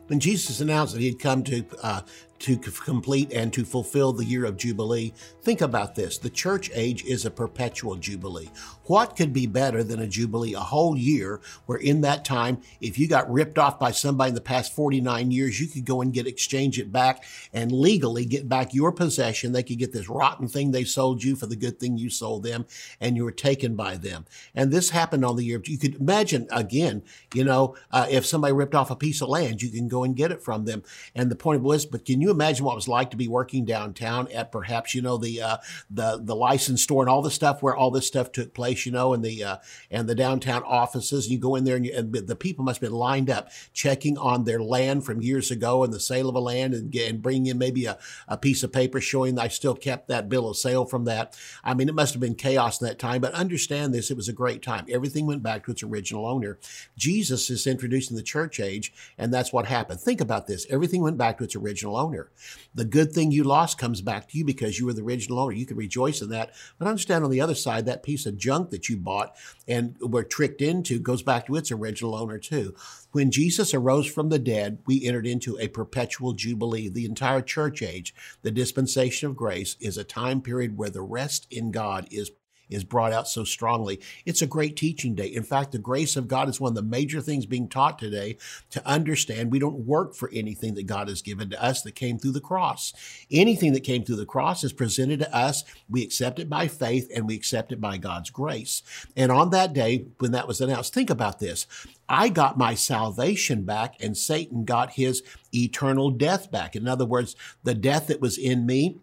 When 0.09 0.19
Jesus 0.19 0.61
announced 0.61 0.95
that 0.95 1.01
he 1.01 1.07
had 1.07 1.21
come 1.21 1.45
to 1.45 1.65
uh, 1.85 2.01
to 2.43 2.57
complete 2.57 3.33
and 3.33 3.53
to 3.53 3.65
fulfill 3.65 4.13
the 4.13 4.25
year 4.25 4.45
of 4.45 4.57
Jubilee. 4.57 5.15
Think 5.43 5.61
about 5.61 5.95
this 5.95 6.19
the 6.19 6.29
church 6.29 6.71
age 6.75 7.05
is 7.05 7.25
a 7.25 7.31
perpetual 7.31 7.95
Jubilee. 7.95 8.51
What 8.85 9.17
could 9.17 9.33
be 9.33 9.47
better 9.47 9.85
than 9.85 10.01
a 10.01 10.07
Jubilee? 10.07 10.55
A 10.55 10.61
whole 10.61 10.97
year 10.97 11.41
where 11.67 11.79
in 11.79 12.01
that 12.01 12.25
time, 12.25 12.61
if 12.81 12.99
you 12.99 13.09
got 13.09 13.31
ripped 13.33 13.59
off 13.59 13.79
by 13.79 13.93
somebody 13.93 14.31
in 14.31 14.35
the 14.35 14.41
past 14.41 14.75
49 14.75 15.31
years, 15.31 15.61
you 15.61 15.69
could 15.69 15.85
go 15.85 16.01
and 16.01 16.13
get 16.13 16.27
exchange 16.27 16.79
it 16.79 16.91
back 16.91 17.25
and 17.53 17.71
legally 17.71 18.25
get 18.25 18.49
back 18.49 18.75
your 18.75 18.93
possession. 18.93 19.53
They 19.53 19.63
could 19.63 19.79
get 19.79 19.93
this 19.93 20.09
rotten 20.09 20.49
thing 20.49 20.71
they 20.71 20.85
sold 20.85 21.23
you 21.23 21.37
for 21.37 21.47
the 21.47 21.57
good 21.57 21.79
thing 21.79 21.97
you 21.97 22.11
sold 22.11 22.43
them, 22.43 22.67
and 23.01 23.17
you 23.17 23.25
were 23.25 23.33
taken 23.33 23.77
by 23.77 23.97
them. 23.97 24.27
And 24.55 24.73
this 24.73 24.91
happened 24.91 25.25
on 25.25 25.37
the 25.37 25.45
year. 25.45 25.63
You 25.65 25.79
could 25.79 25.97
imagine 25.97 26.49
again, 26.51 27.03
you 27.35 27.45
know, 27.45 27.77
uh, 27.91 28.07
if 28.11 28.27
somebody 28.27 28.53
ripped 28.53 28.75
off 28.75 28.91
a 28.91 28.97
piece 28.97 29.21
of 29.21 29.29
land, 29.29 29.63
you 29.63 29.71
can 29.71 29.89
go 29.89 30.05
and 30.05 30.17
get 30.17 30.33
it 30.33 30.43
from 30.43 30.65
them. 30.65 30.83
And 31.15 31.31
the 31.31 31.37
point 31.37 31.63
was, 31.63 31.87
but 31.87 32.05
can 32.05 32.21
you 32.21 32.31
imagine 32.31 32.65
what 32.65 32.73
it 32.73 32.77
was 32.77 32.89
like 32.89 33.11
to 33.11 33.17
be 33.17 33.29
working 33.29 33.65
downtown 33.65 34.29
at 34.33 34.53
perhaps 34.53 34.95
you 34.95 35.03
know 35.03 35.17
the 35.19 35.41
uh, 35.41 35.57
the 35.91 36.19
the 36.23 36.37
license 36.37 36.83
store 36.83 37.03
and 37.03 37.11
all 37.11 37.23
the 37.23 37.31
stuff 37.31 37.63
where 37.63 37.77
all 37.77 37.91
this 37.91 38.07
stuff 38.07 38.33
took 38.33 38.55
place, 38.55 38.72
you 38.87 38.93
know, 38.93 39.13
and 39.13 39.25
the 39.25 39.43
uh, 39.45 39.57
and 39.91 40.09
the 40.09 40.15
downtown 40.15 40.63
offices. 40.65 41.31
You 41.31 41.39
go 41.39 41.55
in 41.55 41.65
there 41.65 41.77
and, 41.77 41.87
you, 41.87 41.93
and, 41.95 42.13
the 42.13 42.37
people 42.37 42.65
must 42.65 42.81
have 42.81 42.91
been 42.91 42.99
lined 42.99 43.31
up 43.31 43.51
checking 43.73 44.19
on 44.19 44.45
their 44.45 44.63
land 44.63 45.05
from 45.05 45.23
years 45.23 45.51
ago 45.51 45.85
and 45.85 45.93
the 45.93 46.01
sale 46.01 46.29
of 46.29 46.35
a 46.35 46.41
land 46.41 46.75
and, 46.75 46.95
and 46.95 47.23
bringing 47.23 47.47
in 47.47 47.59
maybe 47.59 47.87
a, 47.87 47.99
a 48.29 48.37
piece 48.37 48.63
of 48.63 48.73
paper 48.73 49.01
showing 49.01 49.39
I 49.39 49.49
still 49.49 49.75
kept 49.75 50.09
that 50.09 50.29
bill 50.29 50.49
of 50.49 50.57
sale 50.57 50.85
from 50.85 51.05
that. 51.05 51.37
I 51.65 51.75
mean, 51.75 51.89
it 51.89 51.95
must 51.95 52.15
have 52.15 52.21
been 52.21 52.35
chaos 52.35 52.81
in 52.81 52.87
that 52.87 52.99
time, 52.99 53.21
but 53.21 53.35
understand 53.35 53.93
this: 53.93 54.11
it 54.11 54.17
was 54.17 54.29
a 54.29 54.33
great 54.33 54.63
time. 54.63 54.87
Everything 54.89 55.27
went 55.27 55.43
back 55.43 55.65
to 55.65 55.73
its 55.73 55.83
original 55.83 56.27
owner. 56.27 56.59
Jesus 56.97 57.51
is 57.51 57.67
introducing 57.67 58.17
the 58.17 58.23
church 58.23 58.61
age, 58.61 58.93
and 59.19 59.33
that's 59.33 59.53
what 59.53 59.67
happened. 59.67 60.01
Think 60.01 60.21
about 60.21 60.47
this: 60.47 60.67
everything 60.71 61.03
went 61.03 61.19
back 61.19 61.39
to 61.39 61.45
its 61.45 61.57
original 61.57 61.97
owner. 61.97 62.31
The 62.75 62.85
good 62.85 63.13
thing 63.13 63.31
you 63.31 63.45
lost 63.45 63.79
comes 63.79 64.01
back 64.01 64.29
to 64.29 64.39
you 64.39 64.45
because 64.45 64.79
you 64.79 64.87
were 64.87 64.93
the 64.93 65.03
original 65.03 65.39
owner. 65.39 65.53
You 65.53 65.67
can 65.67 65.77
rejoice 65.77 66.23
in 66.23 66.31
that. 66.31 66.53
But 66.79 66.89
understand 66.89 67.25
on 67.25 67.31
the 67.31 67.41
other 67.41 67.55
side, 67.55 67.87
that 67.87 68.03
piece 68.03 68.27
of 68.27 68.37
junk 68.37 68.62
that 68.71 68.89
you 68.89 68.97
bought 68.97 69.35
and 69.67 69.97
were 70.01 70.25
tricked 70.25 70.61
into 70.61 70.99
goes 70.99 71.23
back 71.23 71.47
to 71.47 71.57
its 71.57 71.71
original 71.71 72.15
owner 72.15 72.39
too. 72.39 72.75
When 73.13 73.31
Jesus 73.31 73.75
arose 73.75 74.07
from 74.07 74.29
the 74.29 74.39
dead, 74.39 74.79
we 74.87 75.05
entered 75.05 75.27
into 75.27 75.59
a 75.59 75.69
perpetual 75.69 76.33
jubilee. 76.33 76.89
The 76.89 77.05
entire 77.05 77.43
church 77.43 77.83
age, 77.83 78.15
the 78.43 78.51
dispensation 78.51 79.29
of 79.29 79.37
grace, 79.37 79.77
is 79.81 79.99
a 79.99 80.05
time 80.05 80.41
period 80.41 80.77
where 80.77 80.91
the 80.91 81.03
rest 81.03 81.47
in 81.51 81.71
God 81.71 82.09
is 82.11 82.31
is 82.73 82.85
brought 82.85 83.13
out 83.13 83.29
so 83.29 83.45
strongly. 83.45 84.01
It's 84.27 84.43
a 84.43 84.47
great 84.47 84.77
teaching 84.77 85.15
day. 85.15 85.27
In 85.27 85.43
fact, 85.43 85.73
the 85.73 85.79
grace 85.79 86.17
of 86.17 86.29
God 86.29 86.49
is 86.49 86.61
one 86.61 86.71
of 86.71 86.77
the 86.77 86.83
major 86.83 87.21
things 87.21 87.47
being 87.47 87.69
taught 87.69 87.99
today 87.99 88.37
to 88.71 88.87
understand 88.87 89.53
we 89.53 89.59
don't 89.59 89.87
work 89.87 90.15
for 90.15 90.31
anything 90.33 90.75
that 90.75 90.87
God 90.87 91.09
has 91.09 91.23
given 91.23 91.51
to 91.51 91.63
us 91.63 91.83
that 91.83 91.95
came 91.95 92.19
through 92.19 92.33
the 92.33 92.41
cross. 92.41 92.93
Anything 93.31 93.73
that 93.73 93.81
came 93.81 94.05
through 94.05 94.17
the 94.17 94.27
cross 94.27 94.65
is 94.65 94.73
presented 94.73 95.21
to 95.21 95.35
us. 95.35 95.65
We 95.89 96.03
accept 96.03 96.39
it 96.39 96.49
by 96.49 96.69
faith 96.69 97.11
and 97.15 97.27
we 97.27 97.35
accept 97.35 97.73
it 97.73 97.81
by 97.81 97.99
God's 97.99 98.31
grace. 98.31 98.83
And 99.17 99.31
on 99.31 99.51
that 99.51 99.73
day, 99.73 100.07
when 100.19 100.33
that 100.33 100.49
was 100.49 100.61
announced, 100.61 100.95
think 100.95 101.11
about 101.11 101.39
this. 101.39 101.67
I 102.09 102.29
got 102.29 102.59
my 102.59 102.75
salvation 102.75 103.65
back 103.65 103.95
and 104.01 104.17
Satan 104.17 104.65
got 104.65 104.93
his 104.93 105.23
eternal 105.55 106.11
death 106.11 106.51
back. 106.51 106.77
In 106.77 106.87
other 106.87 107.07
words, 107.07 107.37
the 107.63 107.75
death 107.75 108.09
that 108.09 108.21
was 108.21 108.37
in 108.37 108.67
me, 108.67 108.99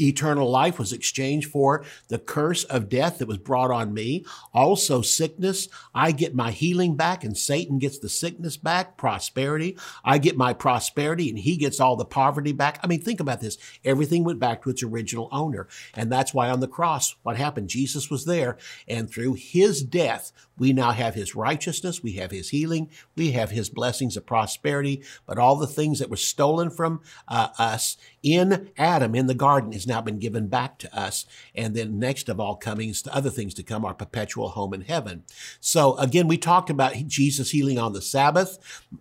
Eternal 0.00 0.50
life 0.50 0.78
was 0.78 0.92
exchanged 0.92 1.50
for 1.50 1.84
the 2.08 2.18
curse 2.18 2.64
of 2.64 2.88
death 2.88 3.18
that 3.18 3.28
was 3.28 3.38
brought 3.38 3.70
on 3.70 3.92
me. 3.92 4.24
Also, 4.54 5.02
sickness. 5.02 5.68
I 5.94 6.12
get 6.12 6.34
my 6.34 6.50
healing 6.50 6.96
back 6.96 7.24
and 7.24 7.36
Satan 7.36 7.78
gets 7.78 7.98
the 7.98 8.08
sickness 8.08 8.56
back. 8.56 8.96
Prosperity. 8.96 9.76
I 10.04 10.18
get 10.18 10.36
my 10.36 10.52
prosperity 10.52 11.28
and 11.28 11.38
he 11.38 11.56
gets 11.56 11.80
all 11.80 11.96
the 11.96 12.04
poverty 12.04 12.52
back. 12.52 12.80
I 12.82 12.86
mean, 12.86 13.00
think 13.00 13.20
about 13.20 13.40
this. 13.40 13.58
Everything 13.84 14.24
went 14.24 14.40
back 14.40 14.62
to 14.62 14.70
its 14.70 14.82
original 14.82 15.28
owner. 15.32 15.68
And 15.94 16.10
that's 16.10 16.32
why 16.34 16.48
on 16.48 16.60
the 16.60 16.68
cross, 16.68 17.14
what 17.22 17.36
happened? 17.36 17.68
Jesus 17.68 18.10
was 18.10 18.24
there 18.24 18.56
and 18.88 19.10
through 19.10 19.34
his 19.34 19.82
death, 19.82 20.32
we 20.60 20.74
now 20.74 20.90
have 20.90 21.14
his 21.14 21.34
righteousness. 21.34 22.02
We 22.02 22.12
have 22.12 22.30
his 22.30 22.50
healing. 22.50 22.90
We 23.16 23.32
have 23.32 23.50
his 23.50 23.70
blessings 23.70 24.16
of 24.16 24.26
prosperity. 24.26 25.02
But 25.26 25.38
all 25.38 25.56
the 25.56 25.66
things 25.66 25.98
that 25.98 26.10
were 26.10 26.16
stolen 26.16 26.70
from 26.70 27.00
uh, 27.26 27.48
us 27.58 27.96
in 28.22 28.70
Adam 28.76 29.14
in 29.14 29.26
the 29.26 29.34
garden 29.34 29.72
has 29.72 29.86
now 29.90 30.00
been 30.00 30.18
given 30.18 30.46
back 30.46 30.78
to 30.78 30.98
us. 30.98 31.26
And 31.54 31.74
then 31.74 31.98
next 31.98 32.28
of 32.28 32.40
all 32.40 32.56
coming 32.56 32.88
is 32.88 33.02
the 33.02 33.14
other 33.14 33.28
things 33.28 33.52
to 33.54 33.62
come, 33.62 33.84
our 33.84 33.92
perpetual 33.92 34.50
home 34.50 34.72
in 34.72 34.82
heaven. 34.82 35.24
So 35.60 35.96
again, 35.98 36.28
we 36.28 36.38
talked 36.38 36.70
about 36.70 36.94
Jesus 37.06 37.50
healing 37.50 37.78
on 37.78 37.92
the 37.92 38.00
Sabbath. 38.00 38.58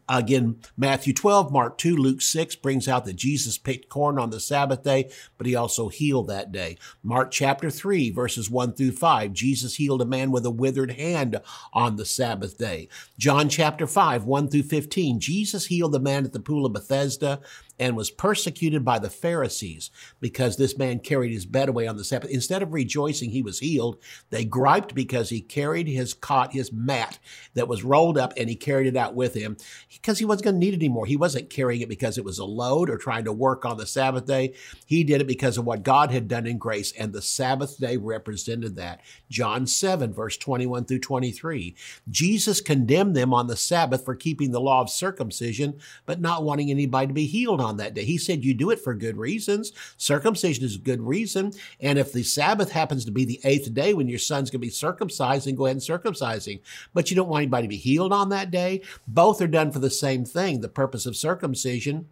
Again, 0.10 0.60
Matthew 0.76 1.14
12, 1.14 1.52
Mark 1.52 1.78
2, 1.78 1.96
Luke 1.96 2.22
6 2.22 2.56
brings 2.58 2.88
out 2.88 3.06
that 3.06 3.16
Jesus 3.16 3.58
picked 3.58 3.90
corn 3.90 4.20
on 4.20 4.32
the 4.32 4.40
Sabbath 4.40 4.84
day, 4.84 5.10
but 5.38 5.48
he 5.48 5.56
also 5.56 5.88
healed 5.88 6.28
that 6.28 6.52
day. 6.52 6.78
Mark 7.04 7.32
chapter 7.32 7.70
3, 7.70 8.10
verses 8.10 8.50
1 8.50 8.74
through 8.74 8.92
5, 8.92 9.32
Jesus 9.34 9.76
healed 9.76 10.02
a 10.02 10.06
man 10.06 10.32
with 10.32 10.46
a 10.46 10.52
withered 10.52 10.92
hand 10.92 11.40
on 11.72 11.96
the 11.96 12.06
Sabbath 12.06 12.58
day. 12.58 12.90
John 13.18 13.48
chapter 13.48 13.88
5, 13.88 14.26
1 14.26 14.50
through 14.50 14.64
15, 14.64 15.20
Jesus 15.20 15.68
healed 15.68 15.92
the 15.92 16.00
man 16.00 16.26
at 16.26 16.34
the 16.34 16.40
pool 16.40 16.66
of 16.66 16.74
Bethesda 16.74 17.40
and 17.80 17.96
was 17.96 18.12
persecuted 18.12 18.84
by 18.84 19.00
the 19.00 19.10
Pharisees 19.10 19.90
because 20.20 20.58
this 20.58 20.78
man 20.78 21.00
carried 21.00 21.32
his 21.32 21.46
bed 21.46 21.70
away 21.70 21.88
on 21.88 21.98
the 21.98 22.04
Sabbath. 22.04 22.30
Instead 22.30 22.62
of 22.62 22.74
rejoicing 22.74 23.30
he 23.30 23.42
was 23.42 23.60
healed, 23.60 23.98
they 24.30 24.44
griped 24.44 24.94
because 24.94 25.30
he 25.30 25.42
carried 25.42 25.88
his 25.88 26.14
cot, 26.14 26.54
his 26.54 26.74
mat 26.74 27.18
that 27.54 27.68
was 27.68 27.84
rolled 27.84 28.18
up, 28.18 28.34
and 28.36 28.50
he 28.50 28.56
carried 28.56 28.88
it 28.88 28.98
out 28.98 29.16
with 29.16 29.34
him 29.34 29.56
because 29.94 30.20
he 30.20 30.26
wasn't 30.26 30.44
going 30.46 30.56
to 30.56 30.60
need 30.60 30.74
it 30.74 30.78
anymore. 30.78 31.06
He 31.06 31.18
wasn't 31.18 31.50
carrying 31.50 31.82
it 31.82 31.90
because 31.90 32.18
it 32.18 32.26
was 32.26 32.40
a 32.40 32.46
load 32.46 32.90
or 32.90 32.98
trying 32.98 33.26
to 33.26 33.34
work 33.34 33.66
on 33.66 33.78
the 33.78 33.86
Sabbath 33.86 34.26
day. 34.26 34.54
He 34.86 35.04
did 35.04 35.22
it 35.22 35.28
because 35.28 35.58
of 35.58 35.66
what 35.66 35.84
God 35.84 36.12
had 36.12 36.28
done 36.28 36.46
in 36.46 36.58
grace, 36.58 36.92
and 36.92 37.14
the 37.14 37.22
Sabbath 37.22 37.80
day 37.80 37.98
represented 37.98 38.76
that. 38.76 39.02
John 39.30 39.66
7, 39.66 40.14
verse 40.14 40.38
21 40.38 40.86
through 40.86 41.00
23. 41.00 41.76
Jesus 42.10 42.62
condemned 42.62 43.16
them 43.16 43.34
on 43.34 43.48
the 43.48 43.56
Sabbath 43.56 44.04
for 44.04 44.16
keeping 44.16 44.52
the 44.52 44.62
law 44.62 44.82
of 44.82 44.90
circumcision, 44.90 45.80
but 46.06 46.20
not 46.20 46.44
wanting 46.44 46.70
anybody 46.70 47.08
to 47.08 47.14
be 47.14 47.26
healed 47.26 47.62
on 47.62 47.69
on 47.70 47.78
that 47.78 47.94
day. 47.94 48.04
He 48.04 48.18
said 48.18 48.44
you 48.44 48.54
do 48.54 48.72
it 48.72 48.80
for 48.80 48.94
good 48.94 49.16
reasons. 49.16 49.72
Circumcision 49.98 50.66
is 50.66 50.76
a 50.76 50.80
good 50.80 51.02
reason. 51.02 51.54
And 51.80 51.98
if 51.98 52.12
the 52.12 52.24
Sabbath 52.24 52.72
happens 52.72 53.06
to 53.06 53.12
be 53.12 53.24
the 53.24 53.40
eighth 53.44 53.74
day 53.74 53.94
when 53.94 54.10
your 54.10 54.20
son's 54.20 54.50
going 54.50 54.60
to 54.60 54.68
be 54.68 54.72
circumcised, 54.72 55.48
then 55.48 55.56
go 55.56 55.66
ahead 55.66 55.76
and 55.76 55.84
circumcise 55.84 56.46
him. 56.46 56.60
But 56.94 57.10
you 57.10 57.16
don't 57.16 57.30
want 57.30 57.44
anybody 57.44 57.68
to 57.68 57.70
be 57.70 57.78
healed 57.78 58.12
on 58.12 58.30
that 58.30 58.52
day. 58.52 58.82
Both 59.08 59.42
are 59.42 59.48
done 59.48 59.72
for 59.72 59.80
the 59.80 59.90
same 59.90 60.26
thing. 60.26 60.62
The 60.62 60.68
purpose 60.68 61.06
of 61.06 61.16
circumcision 61.16 62.10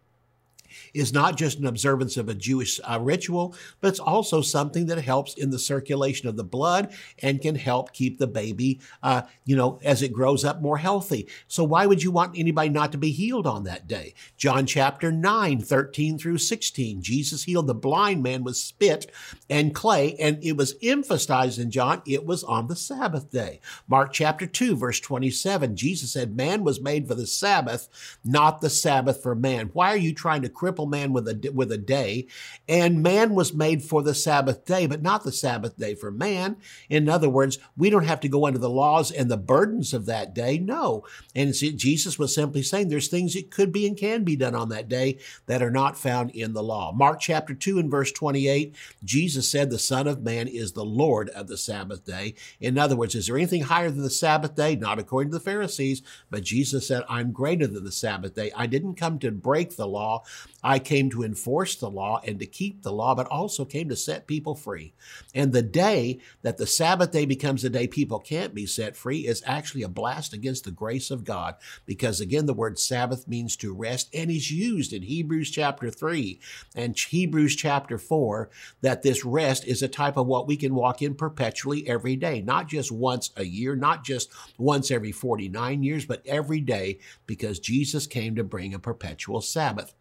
is 0.93 1.13
not 1.13 1.37
just 1.37 1.59
an 1.59 1.65
observance 1.65 2.17
of 2.17 2.29
a 2.29 2.33
Jewish 2.33 2.79
uh, 2.83 2.99
ritual, 3.01 3.55
but 3.81 3.89
it's 3.89 3.99
also 3.99 4.41
something 4.41 4.85
that 4.87 4.99
helps 4.99 5.35
in 5.35 5.49
the 5.49 5.59
circulation 5.59 6.27
of 6.27 6.37
the 6.37 6.43
blood 6.43 6.93
and 7.21 7.41
can 7.41 7.55
help 7.55 7.93
keep 7.93 8.17
the 8.17 8.27
baby, 8.27 8.79
uh, 9.03 9.23
you 9.45 9.55
know, 9.55 9.79
as 9.83 10.01
it 10.01 10.13
grows 10.13 10.43
up 10.43 10.61
more 10.61 10.77
healthy. 10.77 11.27
So 11.47 11.63
why 11.63 11.85
would 11.85 12.03
you 12.03 12.11
want 12.11 12.37
anybody 12.37 12.69
not 12.69 12.91
to 12.91 12.97
be 12.97 13.11
healed 13.11 13.47
on 13.47 13.63
that 13.63 13.87
day? 13.87 14.13
John 14.37 14.65
chapter 14.65 15.11
9, 15.11 15.61
13 15.61 16.17
through 16.17 16.37
16. 16.37 17.01
Jesus 17.01 17.43
healed 17.43 17.67
the 17.67 17.73
blind 17.73 18.23
man 18.23 18.43
with 18.43 18.57
spit 18.57 19.11
and 19.49 19.73
clay, 19.73 20.15
and 20.15 20.43
it 20.43 20.57
was 20.57 20.75
emphasized 20.81 21.59
in 21.59 21.71
John, 21.71 22.01
it 22.05 22.25
was 22.25 22.43
on 22.43 22.67
the 22.67 22.75
Sabbath 22.75 23.31
day. 23.31 23.59
Mark 23.87 24.13
chapter 24.13 24.45
2, 24.45 24.75
verse 24.75 24.99
27, 24.99 25.75
Jesus 25.75 26.13
said, 26.13 26.35
Man 26.35 26.63
was 26.63 26.81
made 26.81 27.07
for 27.07 27.15
the 27.15 27.27
Sabbath, 27.27 27.87
not 28.23 28.61
the 28.61 28.69
Sabbath 28.69 29.21
for 29.21 29.35
man. 29.35 29.69
Why 29.73 29.93
are 29.93 29.97
you 29.97 30.13
trying 30.13 30.41
to 30.41 30.49
cripple 30.67 30.89
man 30.89 31.13
with 31.13 31.27
a, 31.27 31.51
with 31.53 31.71
a 31.71 31.77
day? 31.77 32.27
And 32.67 33.03
man 33.03 33.33
was 33.33 33.53
made 33.53 33.83
for 33.83 34.03
the 34.03 34.13
Sabbath 34.13 34.65
day, 34.65 34.87
but 34.87 35.01
not 35.01 35.23
the 35.23 35.31
Sabbath 35.31 35.77
day 35.77 35.95
for 35.95 36.11
man. 36.11 36.57
In 36.89 37.07
other 37.09 37.29
words, 37.29 37.59
we 37.75 37.89
don't 37.89 38.05
have 38.05 38.19
to 38.21 38.29
go 38.29 38.45
under 38.45 38.59
the 38.59 38.69
laws 38.69 39.11
and 39.11 39.31
the 39.31 39.37
burdens 39.37 39.93
of 39.93 40.05
that 40.07 40.33
day. 40.33 40.57
No. 40.57 41.05
And 41.35 41.53
Jesus 41.53 42.19
was 42.19 42.33
simply 42.33 42.63
saying 42.63 42.89
there's 42.89 43.07
things 43.07 43.33
that 43.33 43.51
could 43.51 43.71
be 43.71 43.87
and 43.87 43.97
can 43.97 44.23
be 44.23 44.35
done 44.35 44.55
on 44.55 44.69
that 44.69 44.89
day 44.89 45.19
that 45.45 45.61
are 45.61 45.71
not 45.71 45.97
found 45.97 46.31
in 46.31 46.53
the 46.53 46.63
law. 46.63 46.91
Mark 46.91 47.19
chapter 47.19 47.53
2 47.53 47.79
and 47.79 47.91
verse 47.91 48.11
28, 48.11 48.75
Jesus 49.03 49.49
said, 49.49 49.69
The 49.69 49.79
Son 49.79 50.07
of 50.07 50.23
Man 50.23 50.47
is 50.47 50.73
the 50.73 50.85
Lord 50.85 51.29
of 51.29 51.47
the 51.47 51.57
Sabbath 51.57 52.05
day. 52.05 52.35
In 52.59 52.77
other 52.77 52.95
words, 52.95 53.15
is 53.15 53.27
there 53.27 53.37
anything 53.37 53.63
higher 53.63 53.89
than 53.89 54.03
the 54.03 54.09
Sabbath 54.09 54.55
day? 54.55 54.75
Not 54.75 54.99
according 54.99 55.31
to 55.31 55.37
the 55.37 55.43
Pharisees, 55.43 56.01
but 56.29 56.43
Jesus 56.43 56.87
said, 56.87 57.03
I'm 57.09 57.31
greater 57.31 57.67
than 57.67 57.83
the 57.83 57.91
Sabbath 57.91 58.35
day. 58.35 58.51
I 58.55 58.67
didn't 58.67 58.95
come 58.95 59.19
to 59.19 59.31
break 59.31 59.75
the 59.75 59.87
law. 59.87 60.23
I 60.63 60.79
came 60.79 61.09
to 61.11 61.23
enforce 61.23 61.75
the 61.75 61.89
law 61.89 62.19
and 62.25 62.39
to 62.39 62.45
keep 62.45 62.81
the 62.81 62.91
law, 62.91 63.13
but 63.13 63.27
also 63.27 63.63
came 63.63 63.89
to 63.89 63.95
set 63.95 64.27
people 64.27 64.55
free. 64.55 64.93
And 65.35 65.53
the 65.53 65.61
day 65.61 66.19
that 66.41 66.57
the 66.57 66.65
Sabbath 66.65 67.11
day 67.11 67.25
becomes 67.25 67.61
the 67.61 67.69
day 67.69 67.87
people 67.87 68.19
can't 68.19 68.55
be 68.55 68.65
set 68.65 68.97
free 68.97 69.27
is 69.27 69.43
actually 69.45 69.83
a 69.83 69.87
blast 69.87 70.33
against 70.33 70.63
the 70.63 70.71
grace 70.71 71.11
of 71.11 71.23
God. 71.23 71.55
Because 71.85 72.19
again, 72.19 72.47
the 72.47 72.53
word 72.53 72.79
Sabbath 72.79 73.27
means 73.27 73.55
to 73.57 73.73
rest 73.73 74.09
and 74.13 74.31
is 74.31 74.51
used 74.51 74.93
in 74.93 75.03
Hebrews 75.03 75.51
chapter 75.51 75.91
3 75.91 76.39
and 76.75 76.97
Hebrews 76.97 77.55
chapter 77.55 77.97
4 77.97 78.49
that 78.81 79.03
this 79.03 79.23
rest 79.23 79.65
is 79.65 79.83
a 79.83 79.87
type 79.87 80.17
of 80.17 80.27
what 80.27 80.47
we 80.47 80.57
can 80.57 80.73
walk 80.73 81.01
in 81.01 81.13
perpetually 81.13 81.87
every 81.87 82.15
day, 82.15 82.41
not 82.41 82.67
just 82.67 82.91
once 82.91 83.31
a 83.37 83.43
year, 83.43 83.75
not 83.75 84.03
just 84.03 84.31
once 84.57 84.89
every 84.89 85.11
49 85.11 85.83
years, 85.83 86.05
but 86.05 86.25
every 86.25 86.61
day 86.61 86.99
because 87.27 87.59
Jesus 87.59 88.07
came 88.07 88.35
to 88.35 88.43
bring 88.43 88.73
a 88.73 88.79
perpetual 88.79 89.41
Sabbath. 89.41 89.93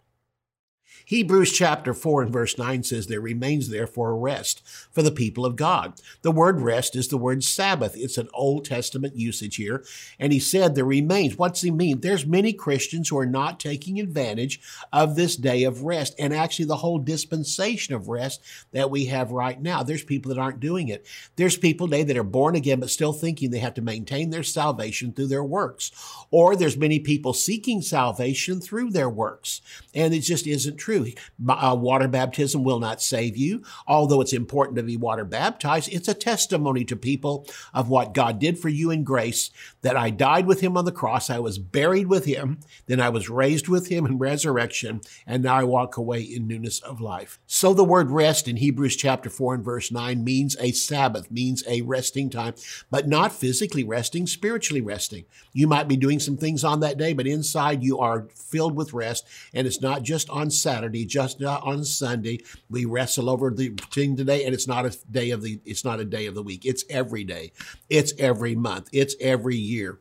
Hebrews 1.04 1.52
chapter 1.52 1.94
4 1.94 2.22
and 2.22 2.32
verse 2.32 2.58
9 2.58 2.82
says, 2.82 3.06
There 3.06 3.20
remains 3.20 3.68
therefore 3.68 4.10
a 4.10 4.16
rest 4.16 4.66
for 4.90 5.02
the 5.02 5.12
people 5.12 5.46
of 5.46 5.54
God. 5.54 6.00
The 6.22 6.32
word 6.32 6.60
rest 6.60 6.96
is 6.96 7.08
the 7.08 7.18
word 7.18 7.44
Sabbath. 7.44 7.96
It's 7.96 8.18
an 8.18 8.28
Old 8.34 8.64
Testament 8.64 9.14
usage 9.14 9.56
here. 9.56 9.84
And 10.18 10.32
he 10.32 10.40
said, 10.40 10.74
There 10.74 10.84
remains. 10.84 11.36
What's 11.36 11.60
he 11.60 11.70
mean? 11.70 12.00
There's 12.00 12.26
many 12.26 12.52
Christians 12.52 13.08
who 13.08 13.18
are 13.18 13.26
not 13.26 13.60
taking 13.60 14.00
advantage 14.00 14.60
of 14.92 15.14
this 15.14 15.36
day 15.36 15.64
of 15.64 15.84
rest 15.84 16.14
and 16.18 16.34
actually 16.34 16.64
the 16.64 16.76
whole 16.76 16.98
dispensation 16.98 17.94
of 17.94 18.08
rest 18.08 18.42
that 18.72 18.90
we 18.90 19.04
have 19.06 19.30
right 19.30 19.60
now. 19.60 19.82
There's 19.82 20.02
people 20.02 20.34
that 20.34 20.40
aren't 20.40 20.60
doing 20.60 20.88
it. 20.88 21.06
There's 21.36 21.56
people 21.56 21.86
today 21.86 22.02
that 22.02 22.16
are 22.16 22.24
born 22.24 22.56
again 22.56 22.80
but 22.80 22.90
still 22.90 23.12
thinking 23.12 23.50
they 23.50 23.58
have 23.58 23.74
to 23.74 23.82
maintain 23.82 24.30
their 24.30 24.42
salvation 24.42 25.12
through 25.12 25.28
their 25.28 25.44
works. 25.44 25.92
Or 26.30 26.56
there's 26.56 26.76
many 26.76 26.98
people 26.98 27.32
seeking 27.32 27.80
salvation 27.80 28.60
through 28.60 28.90
their 28.90 29.08
works. 29.08 29.60
And 29.94 30.12
it 30.12 30.20
just 30.20 30.46
isn't 30.46 30.76
true 30.76 30.85
true. 30.86 31.04
Uh, 31.48 31.76
water 31.76 32.06
baptism 32.06 32.62
will 32.62 32.78
not 32.78 33.02
save 33.02 33.36
you. 33.36 33.60
Although 33.88 34.20
it's 34.20 34.32
important 34.32 34.76
to 34.76 34.84
be 34.84 34.96
water 34.96 35.24
baptized, 35.24 35.92
it's 35.92 36.06
a 36.06 36.14
testimony 36.14 36.84
to 36.84 36.94
people 36.94 37.44
of 37.74 37.88
what 37.88 38.14
God 38.14 38.38
did 38.38 38.56
for 38.56 38.68
you 38.68 38.92
in 38.92 39.02
grace, 39.02 39.50
that 39.82 39.96
I 39.96 40.10
died 40.10 40.46
with 40.46 40.60
him 40.60 40.76
on 40.76 40.84
the 40.84 40.92
cross, 40.92 41.28
I 41.28 41.40
was 41.40 41.58
buried 41.58 42.06
with 42.06 42.24
him, 42.24 42.60
then 42.86 43.00
I 43.00 43.08
was 43.08 43.28
raised 43.28 43.66
with 43.66 43.88
him 43.88 44.06
in 44.06 44.18
resurrection, 44.18 45.00
and 45.26 45.42
now 45.42 45.56
I 45.56 45.64
walk 45.64 45.96
away 45.96 46.22
in 46.22 46.46
newness 46.46 46.78
of 46.80 47.00
life. 47.00 47.40
So 47.48 47.74
the 47.74 47.82
word 47.82 48.12
rest 48.12 48.46
in 48.46 48.56
Hebrews 48.56 48.94
chapter 48.94 49.28
4 49.28 49.54
and 49.54 49.64
verse 49.64 49.90
9 49.90 50.22
means 50.22 50.56
a 50.60 50.70
Sabbath, 50.70 51.32
means 51.32 51.64
a 51.66 51.82
resting 51.82 52.30
time, 52.30 52.54
but 52.92 53.08
not 53.08 53.32
physically 53.32 53.82
resting, 53.82 54.28
spiritually 54.28 54.80
resting. 54.80 55.24
You 55.52 55.66
might 55.66 55.88
be 55.88 55.96
doing 55.96 56.20
some 56.20 56.36
things 56.36 56.62
on 56.62 56.78
that 56.80 56.96
day, 56.96 57.12
but 57.12 57.26
inside 57.26 57.82
you 57.82 57.98
are 57.98 58.28
filled 58.36 58.76
with 58.76 58.92
rest, 58.92 59.26
and 59.52 59.66
it's 59.66 59.80
not 59.80 60.04
just 60.04 60.30
on 60.30 60.48
Saturday 60.48 60.75
Saturday, 60.76 61.06
just 61.06 61.42
on 61.42 61.84
Sunday. 61.84 62.40
We 62.68 62.84
wrestle 62.84 63.30
over 63.30 63.50
the 63.50 63.70
thing 63.90 64.14
today, 64.14 64.44
and 64.44 64.52
it's 64.52 64.68
not 64.68 64.84
a 64.84 64.94
day 65.10 65.30
of 65.30 65.40
the 65.40 65.58
it's 65.64 65.86
not 65.86 66.00
a 66.00 66.04
day 66.04 66.26
of 66.26 66.34
the 66.34 66.42
week. 66.42 66.66
It's 66.66 66.84
every 66.90 67.24
day. 67.24 67.52
It's 67.88 68.12
every 68.18 68.54
month. 68.54 68.90
It's 68.92 69.16
every 69.18 69.56
year 69.56 69.98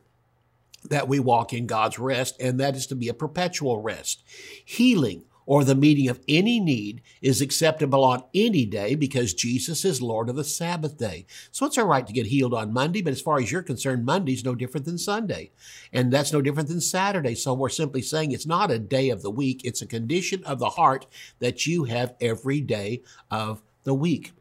that 0.84 1.08
we 1.08 1.18
walk 1.18 1.54
in 1.54 1.66
God's 1.66 1.98
rest, 1.98 2.36
and 2.38 2.60
that 2.60 2.76
is 2.76 2.86
to 2.88 2.94
be 2.94 3.08
a 3.08 3.14
perpetual 3.14 3.80
rest. 3.80 4.22
Healing 4.62 5.24
or 5.46 5.64
the 5.64 5.74
meeting 5.74 6.08
of 6.08 6.20
any 6.28 6.60
need 6.60 7.00
is 7.22 7.40
acceptable 7.40 8.04
on 8.04 8.24
any 8.34 8.66
day 8.66 8.94
because 8.94 9.32
Jesus 9.32 9.84
is 9.84 10.02
Lord 10.02 10.28
of 10.28 10.36
the 10.36 10.44
Sabbath 10.44 10.98
day. 10.98 11.24
So 11.50 11.64
it's 11.66 11.78
all 11.78 11.86
right 11.86 12.06
to 12.06 12.12
get 12.12 12.26
healed 12.26 12.52
on 12.52 12.72
Monday, 12.72 13.00
but 13.00 13.12
as 13.12 13.20
far 13.20 13.38
as 13.38 13.50
you're 13.50 13.62
concerned, 13.62 14.04
Monday's 14.04 14.44
no 14.44 14.54
different 14.54 14.84
than 14.84 14.98
Sunday. 14.98 15.52
And 15.92 16.12
that's 16.12 16.32
no 16.32 16.42
different 16.42 16.68
than 16.68 16.80
Saturday. 16.80 17.34
So 17.34 17.54
we're 17.54 17.68
simply 17.68 18.02
saying 18.02 18.32
it's 18.32 18.46
not 18.46 18.70
a 18.70 18.78
day 18.78 19.08
of 19.10 19.22
the 19.22 19.30
week, 19.30 19.62
it's 19.64 19.82
a 19.82 19.86
condition 19.86 20.44
of 20.44 20.58
the 20.58 20.70
heart 20.70 21.06
that 21.38 21.66
you 21.66 21.84
have 21.84 22.14
every 22.20 22.60
day 22.60 23.02
of 23.30 23.62
the 23.84 23.94
week 23.94 24.32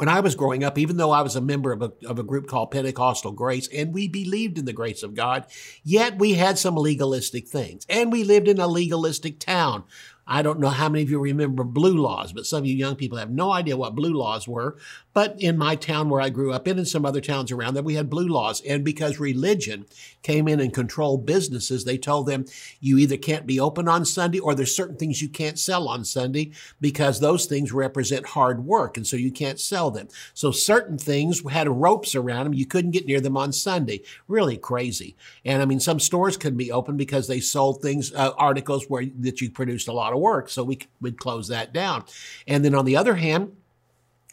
when 0.00 0.08
I 0.08 0.20
was 0.20 0.34
growing 0.34 0.64
up, 0.64 0.78
even 0.78 0.96
though 0.96 1.10
I 1.10 1.20
was 1.20 1.36
a 1.36 1.42
member 1.42 1.72
of 1.72 1.82
a, 1.82 1.92
of 2.06 2.18
a 2.18 2.22
group 2.22 2.46
called 2.46 2.70
Pentecostal 2.70 3.32
Grace 3.32 3.68
and 3.68 3.92
we 3.92 4.08
believed 4.08 4.56
in 4.56 4.64
the 4.64 4.72
grace 4.72 5.02
of 5.02 5.14
God, 5.14 5.44
yet 5.84 6.18
we 6.18 6.32
had 6.32 6.56
some 6.56 6.74
legalistic 6.74 7.46
things. 7.46 7.84
And 7.86 8.10
we 8.10 8.24
lived 8.24 8.48
in 8.48 8.58
a 8.58 8.66
legalistic 8.66 9.38
town. 9.38 9.84
I 10.32 10.42
don't 10.42 10.60
know 10.60 10.68
how 10.68 10.88
many 10.88 11.02
of 11.02 11.10
you 11.10 11.18
remember 11.18 11.64
blue 11.64 11.96
laws, 11.96 12.32
but 12.32 12.46
some 12.46 12.60
of 12.60 12.66
you 12.66 12.76
young 12.76 12.94
people 12.94 13.18
have 13.18 13.32
no 13.32 13.50
idea 13.50 13.76
what 13.76 13.96
blue 13.96 14.14
laws 14.14 14.46
were. 14.46 14.76
But 15.12 15.34
in 15.40 15.58
my 15.58 15.74
town 15.74 16.08
where 16.08 16.20
I 16.20 16.30
grew 16.30 16.52
up 16.52 16.68
in 16.68 16.78
and 16.78 16.86
some 16.86 17.04
other 17.04 17.20
towns 17.20 17.50
around 17.50 17.74
there, 17.74 17.82
we 17.82 17.96
had 17.96 18.08
blue 18.08 18.28
laws. 18.28 18.60
And 18.60 18.84
because 18.84 19.18
religion 19.18 19.86
came 20.22 20.46
in 20.46 20.60
and 20.60 20.72
controlled 20.72 21.26
businesses, 21.26 21.84
they 21.84 21.98
told 21.98 22.26
them 22.26 22.44
you 22.78 22.96
either 22.96 23.16
can't 23.16 23.44
be 23.44 23.58
open 23.58 23.88
on 23.88 24.04
Sunday 24.04 24.38
or 24.38 24.54
there's 24.54 24.74
certain 24.74 24.96
things 24.96 25.20
you 25.20 25.28
can't 25.28 25.58
sell 25.58 25.88
on 25.88 26.04
Sunday 26.04 26.52
because 26.80 27.18
those 27.18 27.46
things 27.46 27.72
represent 27.72 28.24
hard 28.28 28.64
work. 28.64 28.96
And 28.96 29.04
so 29.04 29.16
you 29.16 29.32
can't 29.32 29.58
sell 29.58 29.90
them. 29.90 30.06
So 30.32 30.52
certain 30.52 30.96
things 30.96 31.42
had 31.50 31.68
ropes 31.68 32.14
around 32.14 32.44
them. 32.44 32.54
You 32.54 32.66
couldn't 32.66 32.92
get 32.92 33.06
near 33.06 33.20
them 33.20 33.36
on 33.36 33.52
Sunday. 33.52 34.02
Really 34.28 34.58
crazy. 34.58 35.16
And 35.44 35.60
I 35.60 35.64
mean, 35.64 35.80
some 35.80 35.98
stores 35.98 36.36
couldn't 36.36 36.56
be 36.56 36.70
open 36.70 36.96
because 36.96 37.26
they 37.26 37.40
sold 37.40 37.82
things, 37.82 38.14
uh, 38.14 38.30
articles 38.38 38.84
where 38.88 39.06
that 39.18 39.40
you 39.40 39.50
produced 39.50 39.88
a 39.88 39.92
lot 39.92 40.12
of 40.12 40.19
work. 40.20 40.48
So 40.48 40.62
we 40.62 40.78
would 41.00 41.18
close 41.18 41.48
that 41.48 41.72
down. 41.72 42.04
And 42.46 42.64
then 42.64 42.74
on 42.74 42.84
the 42.84 42.96
other 42.96 43.16
hand, 43.16 43.56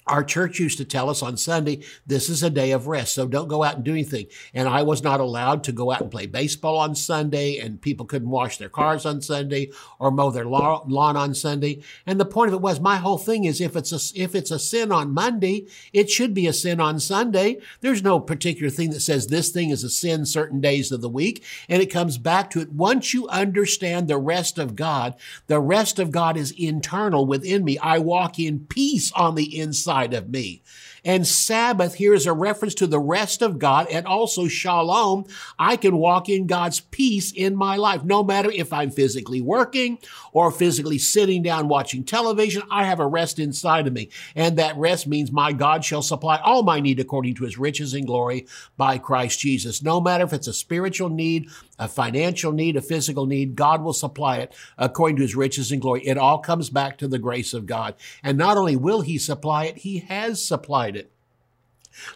our 0.07 0.23
church 0.23 0.59
used 0.59 0.77
to 0.77 0.85
tell 0.85 1.09
us 1.09 1.21
on 1.21 1.37
Sunday, 1.37 1.83
this 2.05 2.29
is 2.29 2.43
a 2.43 2.49
day 2.49 2.71
of 2.71 2.87
rest, 2.87 3.13
so 3.15 3.27
don't 3.27 3.47
go 3.47 3.63
out 3.63 3.75
and 3.75 3.83
do 3.83 3.91
anything. 3.91 4.27
And 4.53 4.67
I 4.67 4.83
was 4.83 5.03
not 5.03 5.19
allowed 5.19 5.63
to 5.65 5.71
go 5.71 5.91
out 5.91 6.01
and 6.01 6.11
play 6.11 6.25
baseball 6.25 6.77
on 6.77 6.95
Sunday, 6.95 7.57
and 7.57 7.81
people 7.81 8.05
couldn't 8.05 8.29
wash 8.29 8.57
their 8.57 8.69
cars 8.69 9.05
on 9.05 9.21
Sunday 9.21 9.71
or 9.99 10.11
mow 10.11 10.31
their 10.31 10.45
lawn 10.45 11.17
on 11.17 11.33
Sunday. 11.33 11.81
And 12.05 12.19
the 12.19 12.25
point 12.25 12.49
of 12.49 12.53
it 12.53 12.61
was, 12.61 12.79
my 12.79 12.97
whole 12.97 13.17
thing 13.17 13.43
is 13.43 13.59
if 13.59 13.75
it's 13.75 13.91
a, 13.91 14.19
if 14.19 14.35
it's 14.35 14.51
a 14.51 14.59
sin 14.59 14.91
on 14.91 15.13
Monday, 15.13 15.67
it 15.91 16.09
should 16.09 16.33
be 16.33 16.47
a 16.47 16.53
sin 16.53 16.79
on 16.79 16.99
Sunday. 16.99 17.59
There's 17.81 18.03
no 18.03 18.19
particular 18.19 18.69
thing 18.69 18.91
that 18.91 19.01
says 19.01 19.27
this 19.27 19.49
thing 19.49 19.69
is 19.69 19.83
a 19.83 19.89
sin 19.89 20.25
certain 20.25 20.61
days 20.61 20.91
of 20.91 21.01
the 21.01 21.09
week. 21.09 21.43
And 21.67 21.81
it 21.81 21.91
comes 21.91 22.17
back 22.17 22.49
to 22.51 22.61
it. 22.61 22.71
Once 22.71 23.13
you 23.13 23.27
understand 23.27 24.07
the 24.07 24.17
rest 24.17 24.57
of 24.57 24.75
God, 24.75 25.15
the 25.47 25.59
rest 25.59 25.99
of 25.99 26.11
God 26.11 26.37
is 26.37 26.51
internal 26.51 27.25
within 27.25 27.65
me. 27.65 27.77
I 27.79 27.97
walk 27.97 28.39
in 28.39 28.65
peace 28.67 29.11
on 29.13 29.35
the 29.35 29.59
inside 29.59 29.96
inside 29.97 30.13
of 30.13 30.29
me. 30.29 30.61
And 31.05 31.25
Sabbath 31.25 31.95
here 31.95 32.13
is 32.13 32.25
a 32.25 32.33
reference 32.33 32.73
to 32.75 32.87
the 32.87 32.99
rest 32.99 33.41
of 33.41 33.59
God 33.59 33.87
and 33.89 34.05
also 34.05 34.47
shalom. 34.47 35.25
I 35.57 35.77
can 35.77 35.97
walk 35.97 36.27
in 36.27 36.47
God's 36.47 36.81
peace 36.81 37.31
in 37.31 37.55
my 37.55 37.77
life, 37.77 38.03
no 38.03 38.23
matter 38.23 38.51
if 38.51 38.73
I'm 38.73 38.91
physically 38.91 39.39
working 39.39 39.99
or 40.33 40.51
physically 40.51 40.97
sitting 40.97 41.43
down 41.43 41.69
watching 41.69 42.03
television. 42.03 42.63
I 42.69 42.83
have 42.85 42.99
a 42.99 43.07
rest 43.07 43.39
inside 43.39 43.87
of 43.87 43.93
me. 43.93 44.09
And 44.35 44.57
that 44.57 44.75
rest 44.75 45.07
means 45.07 45.31
my 45.31 45.53
God 45.53 45.85
shall 45.85 46.01
supply 46.01 46.41
all 46.43 46.63
my 46.63 46.79
need 46.81 46.99
according 46.99 47.35
to 47.35 47.45
his 47.45 47.57
riches 47.57 47.93
and 47.93 48.05
glory 48.05 48.45
by 48.75 48.97
Christ 48.97 49.39
Jesus. 49.39 49.81
No 49.81 50.01
matter 50.01 50.25
if 50.25 50.33
it's 50.33 50.47
a 50.47 50.53
spiritual 50.53 51.09
need, 51.09 51.47
a 51.79 51.87
financial 51.87 52.51
need, 52.51 52.75
a 52.75 52.81
physical 52.81 53.25
need, 53.25 53.55
God 53.55 53.83
will 53.83 53.93
supply 53.93 54.37
it 54.37 54.53
according 54.77 55.17
to 55.17 55.23
his 55.23 55.35
riches 55.35 55.71
and 55.71 55.81
glory. 55.81 56.05
It 56.05 56.17
all 56.17 56.39
comes 56.39 56.69
back 56.69 56.97
to 56.97 57.07
the 57.07 57.19
grace 57.19 57.53
of 57.53 57.65
God. 57.65 57.95
And 58.23 58.37
not 58.37 58.57
only 58.57 58.75
will 58.75 59.01
he 59.01 59.17
supply 59.17 59.65
it, 59.65 59.77
he 59.79 59.99
has 59.99 60.43
supplied 60.43 60.95
it. 60.95 61.11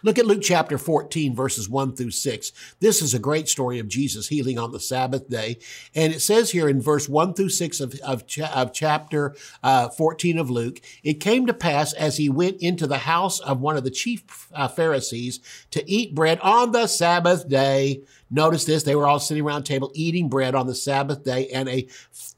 Look 0.02 0.18
at 0.18 0.26
Luke 0.26 0.42
chapter 0.42 0.78
14, 0.78 1.34
verses 1.34 1.68
1 1.68 1.96
through 1.96 2.10
6. 2.10 2.52
This 2.80 3.02
is 3.02 3.14
a 3.14 3.18
great 3.18 3.48
story 3.48 3.78
of 3.78 3.88
Jesus 3.88 4.28
healing 4.28 4.58
on 4.58 4.72
the 4.72 4.80
Sabbath 4.80 5.28
day. 5.28 5.58
And 5.94 6.12
it 6.12 6.20
says 6.20 6.50
here 6.50 6.68
in 6.68 6.80
verse 6.80 7.08
1 7.08 7.34
through 7.34 7.50
6 7.50 7.80
of, 7.80 7.94
of, 8.00 8.24
of 8.54 8.72
chapter 8.72 9.34
uh, 9.62 9.88
14 9.88 10.38
of 10.38 10.50
Luke, 10.50 10.80
it 11.02 11.14
came 11.14 11.46
to 11.46 11.54
pass 11.54 11.92
as 11.92 12.16
he 12.16 12.28
went 12.28 12.60
into 12.60 12.86
the 12.86 12.98
house 12.98 13.40
of 13.40 13.60
one 13.60 13.76
of 13.76 13.84
the 13.84 13.90
chief 13.90 14.48
uh, 14.54 14.68
Pharisees 14.68 15.40
to 15.70 15.88
eat 15.90 16.14
bread 16.14 16.38
on 16.40 16.72
the 16.72 16.86
Sabbath 16.86 17.48
day. 17.48 18.02
Notice 18.32 18.64
this, 18.64 18.82
they 18.82 18.96
were 18.96 19.06
all 19.06 19.20
sitting 19.20 19.44
around 19.44 19.64
table 19.64 19.92
eating 19.94 20.28
bread 20.30 20.54
on 20.54 20.66
the 20.66 20.74
Sabbath 20.74 21.22
day, 21.22 21.48
and 21.48 21.68
a 21.68 21.86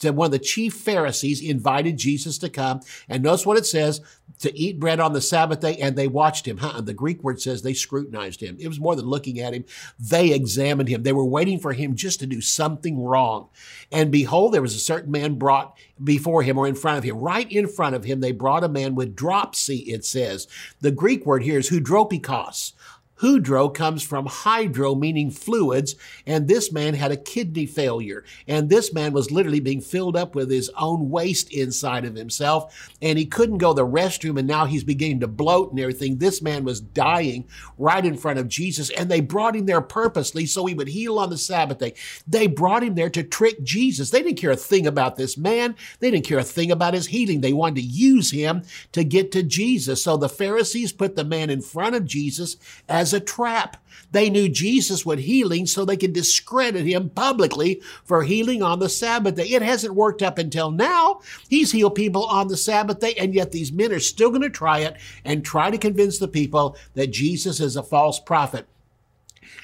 one 0.02 0.26
of 0.26 0.32
the 0.32 0.38
chief 0.38 0.74
Pharisees 0.74 1.40
invited 1.40 1.96
Jesus 1.96 2.36
to 2.38 2.50
come. 2.50 2.80
And 3.08 3.22
notice 3.22 3.46
what 3.46 3.56
it 3.56 3.64
says 3.64 4.00
to 4.40 4.56
eat 4.58 4.80
bread 4.80 5.00
on 5.00 5.12
the 5.12 5.20
Sabbath 5.20 5.60
day, 5.60 5.76
and 5.76 5.96
they 5.96 6.08
watched 6.08 6.46
him. 6.46 6.58
Huh? 6.58 6.80
The 6.80 6.92
Greek 6.92 7.22
word 7.22 7.40
says 7.40 7.62
they 7.62 7.74
scrutinized 7.74 8.40
him. 8.40 8.56
It 8.58 8.68
was 8.68 8.80
more 8.80 8.96
than 8.96 9.06
looking 9.06 9.40
at 9.40 9.54
him, 9.54 9.64
they 9.98 10.32
examined 10.32 10.88
him. 10.88 11.02
They 11.02 11.12
were 11.12 11.24
waiting 11.24 11.58
for 11.58 11.72
him 11.72 11.94
just 11.94 12.20
to 12.20 12.26
do 12.26 12.40
something 12.40 13.02
wrong. 13.02 13.48
And 13.92 14.10
behold, 14.10 14.52
there 14.52 14.62
was 14.62 14.74
a 14.74 14.80
certain 14.80 15.12
man 15.12 15.34
brought 15.36 15.76
before 16.02 16.42
him 16.42 16.58
or 16.58 16.66
in 16.66 16.74
front 16.74 16.98
of 16.98 17.04
him. 17.04 17.18
Right 17.18 17.50
in 17.50 17.68
front 17.68 17.94
of 17.94 18.04
him, 18.04 18.20
they 18.20 18.32
brought 18.32 18.64
a 18.64 18.68
man 18.68 18.94
with 18.94 19.14
dropsy, 19.14 19.78
it 19.78 20.04
says. 20.04 20.48
The 20.80 20.90
Greek 20.90 21.24
word 21.24 21.44
here 21.44 21.58
is 21.58 21.70
hudropikos. 21.70 22.72
Hudro 23.20 23.72
comes 23.72 24.02
from 24.02 24.26
hydro, 24.26 24.94
meaning 24.94 25.30
fluids, 25.30 25.94
and 26.26 26.48
this 26.48 26.72
man 26.72 26.94
had 26.94 27.12
a 27.12 27.16
kidney 27.16 27.66
failure. 27.66 28.24
And 28.48 28.68
this 28.68 28.92
man 28.92 29.12
was 29.12 29.30
literally 29.30 29.60
being 29.60 29.80
filled 29.80 30.16
up 30.16 30.34
with 30.34 30.50
his 30.50 30.70
own 30.76 31.10
waste 31.10 31.52
inside 31.52 32.04
of 32.04 32.16
himself, 32.16 32.90
and 33.00 33.18
he 33.18 33.26
couldn't 33.26 33.58
go 33.58 33.72
to 33.72 33.82
the 33.82 33.86
restroom, 33.86 34.38
and 34.38 34.48
now 34.48 34.64
he's 34.64 34.84
beginning 34.84 35.20
to 35.20 35.28
bloat 35.28 35.70
and 35.70 35.80
everything. 35.80 36.18
This 36.18 36.42
man 36.42 36.64
was 36.64 36.80
dying 36.80 37.46
right 37.78 38.04
in 38.04 38.16
front 38.16 38.38
of 38.38 38.48
Jesus, 38.48 38.90
and 38.90 39.10
they 39.10 39.20
brought 39.20 39.56
him 39.56 39.66
there 39.66 39.80
purposely 39.80 40.46
so 40.46 40.66
he 40.66 40.74
would 40.74 40.88
heal 40.88 41.18
on 41.18 41.30
the 41.30 41.38
Sabbath 41.38 41.78
day. 41.78 41.94
They 42.26 42.46
brought 42.46 42.82
him 42.82 42.94
there 42.94 43.10
to 43.10 43.22
trick 43.22 43.62
Jesus. 43.62 44.10
They 44.10 44.22
didn't 44.22 44.38
care 44.38 44.50
a 44.50 44.56
thing 44.56 44.86
about 44.86 45.16
this 45.16 45.38
man, 45.38 45.76
they 46.00 46.10
didn't 46.10 46.26
care 46.26 46.38
a 46.38 46.44
thing 46.44 46.70
about 46.70 46.94
his 46.94 47.06
healing. 47.06 47.40
They 47.40 47.52
wanted 47.52 47.76
to 47.76 47.82
use 47.82 48.30
him 48.30 48.62
to 48.92 49.04
get 49.04 49.30
to 49.32 49.42
Jesus. 49.42 50.02
So 50.02 50.16
the 50.16 50.28
Pharisees 50.28 50.92
put 50.92 51.16
the 51.16 51.24
man 51.24 51.50
in 51.50 51.60
front 51.60 51.94
of 51.94 52.04
Jesus 52.04 52.56
as 52.88 53.03
as 53.04 53.12
a 53.12 53.20
trap. 53.20 53.76
They 54.12 54.30
knew 54.30 54.48
Jesus 54.48 55.04
would 55.04 55.18
healing 55.18 55.66
so 55.66 55.84
they 55.84 55.98
could 55.98 56.14
discredit 56.14 56.86
him 56.86 57.10
publicly 57.10 57.82
for 58.02 58.22
healing 58.22 58.62
on 58.62 58.78
the 58.78 58.88
Sabbath 58.88 59.34
day. 59.34 59.48
It 59.48 59.60
hasn't 59.60 59.94
worked 59.94 60.22
up 60.22 60.38
until 60.38 60.70
now. 60.70 61.20
He's 61.50 61.72
healed 61.72 61.96
people 61.96 62.24
on 62.24 62.48
the 62.48 62.56
Sabbath 62.56 63.00
day, 63.00 63.12
and 63.18 63.34
yet 63.34 63.52
these 63.52 63.72
men 63.72 63.92
are 63.92 64.00
still 64.00 64.30
going 64.30 64.40
to 64.40 64.48
try 64.48 64.78
it 64.78 64.96
and 65.22 65.44
try 65.44 65.70
to 65.70 65.76
convince 65.76 66.18
the 66.18 66.28
people 66.28 66.78
that 66.94 67.08
Jesus 67.08 67.60
is 67.60 67.76
a 67.76 67.82
false 67.82 68.18
prophet. 68.18 68.66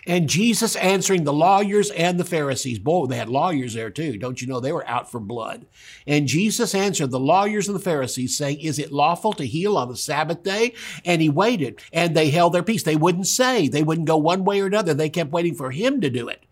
And 0.06 0.28
Jesus 0.28 0.76
answering 0.76 1.24
the 1.24 1.32
lawyers 1.32 1.90
and 1.90 2.18
the 2.18 2.24
Pharisees. 2.24 2.78
Boy, 2.78 3.06
they 3.06 3.16
had 3.16 3.28
lawyers 3.28 3.74
there 3.74 3.90
too. 3.90 4.16
Don't 4.16 4.40
you 4.40 4.48
know 4.48 4.60
they 4.60 4.72
were 4.72 4.88
out 4.88 5.10
for 5.10 5.20
blood? 5.20 5.66
And 6.06 6.26
Jesus 6.26 6.74
answered 6.74 7.10
the 7.10 7.20
lawyers 7.20 7.68
and 7.68 7.74
the 7.74 7.82
Pharisees, 7.82 8.36
saying, 8.36 8.60
Is 8.60 8.78
it 8.78 8.92
lawful 8.92 9.32
to 9.34 9.46
heal 9.46 9.76
on 9.76 9.88
the 9.88 9.96
Sabbath 9.96 10.42
day? 10.42 10.74
And 11.04 11.20
he 11.20 11.28
waited, 11.28 11.80
and 11.92 12.16
they 12.16 12.30
held 12.30 12.54
their 12.54 12.62
peace. 12.62 12.82
They 12.82 12.96
wouldn't 12.96 13.26
say, 13.26 13.68
they 13.68 13.82
wouldn't 13.82 14.08
go 14.08 14.16
one 14.16 14.44
way 14.44 14.60
or 14.60 14.66
another. 14.66 14.94
They 14.94 15.10
kept 15.10 15.32
waiting 15.32 15.54
for 15.54 15.70
him 15.70 16.00
to 16.00 16.10
do 16.10 16.28
it. 16.28 16.44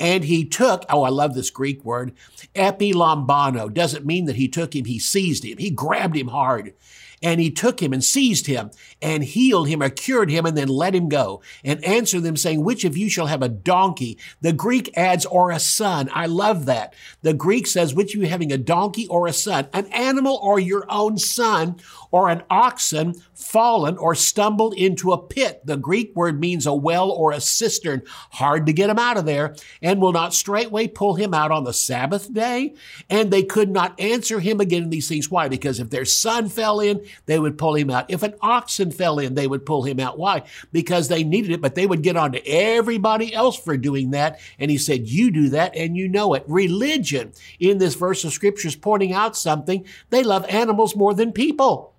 And 0.00 0.24
he 0.24 0.44
took, 0.44 0.84
oh, 0.88 1.02
I 1.02 1.08
love 1.10 1.34
this 1.34 1.50
Greek 1.50 1.84
word, 1.84 2.12
epilambano. 2.54 3.72
Doesn't 3.72 4.04
mean 4.04 4.24
that 4.24 4.36
he 4.36 4.48
took 4.48 4.74
him, 4.74 4.86
he 4.86 4.98
seized 4.98 5.44
him. 5.44 5.58
He 5.58 5.70
grabbed 5.70 6.16
him 6.16 6.28
hard 6.28 6.74
and 7.24 7.40
he 7.40 7.50
took 7.50 7.80
him 7.80 7.94
and 7.94 8.04
seized 8.04 8.46
him 8.46 8.70
and 9.00 9.24
healed 9.24 9.66
him 9.66 9.82
or 9.82 9.88
cured 9.88 10.30
him 10.30 10.44
and 10.44 10.56
then 10.56 10.68
let 10.68 10.94
him 10.94 11.08
go 11.08 11.40
and 11.64 11.82
answered 11.82 12.22
them 12.22 12.36
saying, 12.36 12.62
which 12.62 12.84
of 12.84 12.98
you 12.98 13.08
shall 13.08 13.26
have 13.26 13.42
a 13.42 13.48
donkey? 13.48 14.18
The 14.42 14.52
Greek 14.52 14.90
adds, 14.94 15.24
or 15.24 15.50
a 15.50 15.58
son. 15.58 16.10
I 16.12 16.26
love 16.26 16.66
that. 16.66 16.94
The 17.22 17.32
Greek 17.32 17.66
says, 17.66 17.94
which 17.94 18.14
of 18.14 18.20
you 18.20 18.28
having 18.28 18.52
a 18.52 18.58
donkey 18.58 19.06
or 19.08 19.26
a 19.26 19.32
son, 19.32 19.68
an 19.72 19.86
animal 19.86 20.38
or 20.42 20.60
your 20.60 20.84
own 20.90 21.16
son 21.16 21.76
or 22.10 22.28
an 22.28 22.42
oxen 22.50 23.14
fallen 23.32 23.96
or 23.96 24.14
stumbled 24.14 24.74
into 24.74 25.10
a 25.12 25.18
pit. 25.18 25.62
The 25.64 25.76
Greek 25.76 26.14
word 26.14 26.38
means 26.38 26.66
a 26.66 26.74
well 26.74 27.10
or 27.10 27.32
a 27.32 27.40
cistern. 27.40 28.02
Hard 28.32 28.66
to 28.66 28.72
get 28.72 28.90
him 28.90 28.98
out 28.98 29.16
of 29.16 29.24
there 29.24 29.56
and 29.80 30.00
will 30.00 30.12
not 30.12 30.34
straightway 30.34 30.88
pull 30.88 31.14
him 31.14 31.32
out 31.32 31.50
on 31.50 31.64
the 31.64 31.72
Sabbath 31.72 32.32
day. 32.32 32.74
And 33.08 33.30
they 33.30 33.42
could 33.42 33.70
not 33.70 33.98
answer 33.98 34.40
him 34.40 34.60
again 34.60 34.84
in 34.84 34.90
these 34.90 35.08
things. 35.08 35.30
Why? 35.30 35.48
Because 35.48 35.80
if 35.80 35.90
their 35.90 36.04
son 36.04 36.48
fell 36.48 36.80
in, 36.80 37.04
they 37.26 37.38
would 37.38 37.58
pull 37.58 37.74
him 37.74 37.90
out. 37.90 38.10
If 38.10 38.22
an 38.22 38.34
oxen 38.40 38.90
fell 38.90 39.18
in, 39.18 39.34
they 39.34 39.46
would 39.46 39.66
pull 39.66 39.82
him 39.82 40.00
out. 40.00 40.18
Why? 40.18 40.42
Because 40.72 41.08
they 41.08 41.24
needed 41.24 41.50
it, 41.50 41.60
but 41.60 41.74
they 41.74 41.86
would 41.86 42.02
get 42.02 42.16
on 42.16 42.32
to 42.32 42.46
everybody 42.46 43.34
else 43.34 43.56
for 43.58 43.76
doing 43.76 44.10
that. 44.10 44.40
And 44.58 44.70
he 44.70 44.78
said, 44.78 45.08
you 45.08 45.30
do 45.30 45.48
that 45.50 45.76
and 45.76 45.96
you 45.96 46.08
know 46.08 46.34
it. 46.34 46.44
Religion 46.46 47.32
in 47.58 47.78
this 47.78 47.94
verse 47.94 48.24
of 48.24 48.32
scripture 48.32 48.68
is 48.68 48.76
pointing 48.76 49.12
out 49.12 49.36
something. 49.36 49.84
They 50.10 50.22
love 50.22 50.46
animals 50.48 50.96
more 50.96 51.14
than 51.14 51.32
people. 51.32 51.92